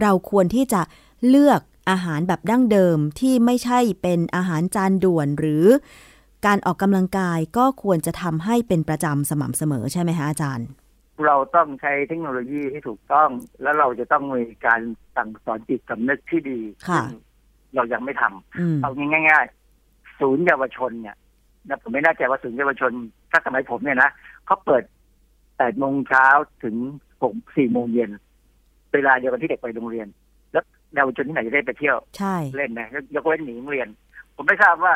[0.00, 0.80] เราควรที่จะ
[1.28, 5.64] เลือกอาหารแบบดั้งเดิมที่ไม่ใช่เป็นอาหารจานด่วนหรือ
[6.46, 10.66] การออกกำลังกายก็ควรจะทำให้เป็นประจำสม่ำเสมอใช่ไหมคะอาจารย์
[11.26, 13.30] เราต้องใช้เทคโนโลยีที่ถูกต้อง
[13.62, 14.80] แล้วเราจะต้องมีการ
[15.16, 17.20] สั่งสอนจิตสำนึกที่ดีค่ะซึ่ง
[17.74, 18.90] เรายังไม่ทำอืมเอา
[19.30, 21.16] ง่ายๆศูนย์เยาวชนเนี่ย
[21.68, 22.92] นะผมไม่แน่ใจว่าศูนย์เยาวชน
[23.30, 24.10] ถ้าสมัยผมเนี่ยนะ
[24.46, 24.82] เขาเปิด
[25.56, 26.26] แปดโมงเช้า
[26.64, 26.76] ถึง
[27.22, 28.10] หกสี่โมงเย็น
[28.92, 30.08] เวลาเดียวกันที่เด็กไปโรงเรียน
[30.52, 33.88] แล้วเยาวชนที่ไหนจะได้ไปเที่ยวใช่เล่นนะยกเว้นหนีโรงเรียน
[34.36, 34.94] ผมไม่ทราบว่า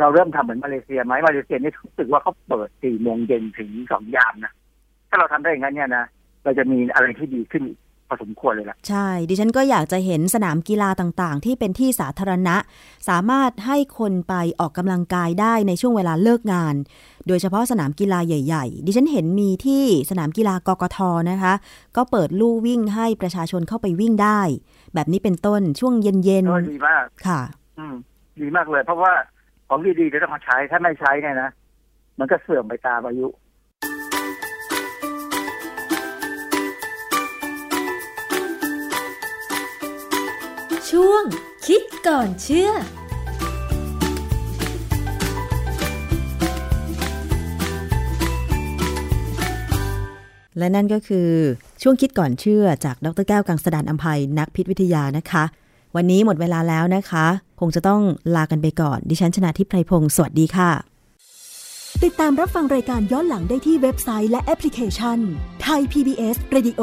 [0.00, 4.52] เราเริ่มทำเหมือนมาเลเซียไหมมาเลเซียนี่รู้สึกว่าเขาเปิดสี่โมงเย็นถึงสองยามนะ
[5.08, 6.04] ถ้าเราทำได้อย่างนั้นเนี่ยนะ
[6.44, 7.64] เราจะมีอะไรที่ดีขึ้น
[8.10, 12.56] พอสมควรเลยล่ะ ใช่ ดิฉันก็อยากจะเห็นสนามกีฬาต่างๆ ที่เป็นที่สาธารณะ
[13.08, 16.74] สามารถให้คนไปออกกำลังกายได้ในช่วงเวลาเลิกงาน
[17.26, 20.98] โดยเฉพาะสนามกีฬาใหญ่ๆ ดิฉันเห็นมีที่สนามกีฬากกท
[21.30, 21.54] นะคะ
[21.96, 24.40] ก็เปิดลู่วิ่งให้ประชาชนเข้าไปวิ่งได้
[24.94, 27.40] แบบนี้เป็นต้นช่วงเย็นก็ดีมากๆค่ะ
[27.78, 27.94] อืม
[28.40, 29.12] ดีมากเลย เพราะว่า
[29.68, 31.50] ของดีๆจะต้องมาใช้ถ้าไม่ใช้เนี่ยนะ
[32.18, 33.26] มันก็เสื่อมไปตามอายุ
[40.90, 41.22] ช่วง
[41.66, 42.70] คิดก่อนเชื่อ
[50.58, 51.30] และนั่นก็คือ
[51.82, 55.44] ช่วงคิดก่อนเชื่อจากดรแก้วกังสดานอัมภัยนักพิษวิทยานะคะ
[55.96, 57.26] วันนี้หมดเวลาแล้วนะคะ
[57.60, 58.00] คงจะต้อง
[58.36, 60.70] ลากันไปก่อน ดิฉันชนะทิพไพรพงศ์สวัสดีค่ะ
[62.04, 65.18] ติดตามรับฟังรายการย้อนหลังได้ที่เว็บไซต์และแอปพลิเคชัน
[65.62, 66.82] ไทย PBS Radio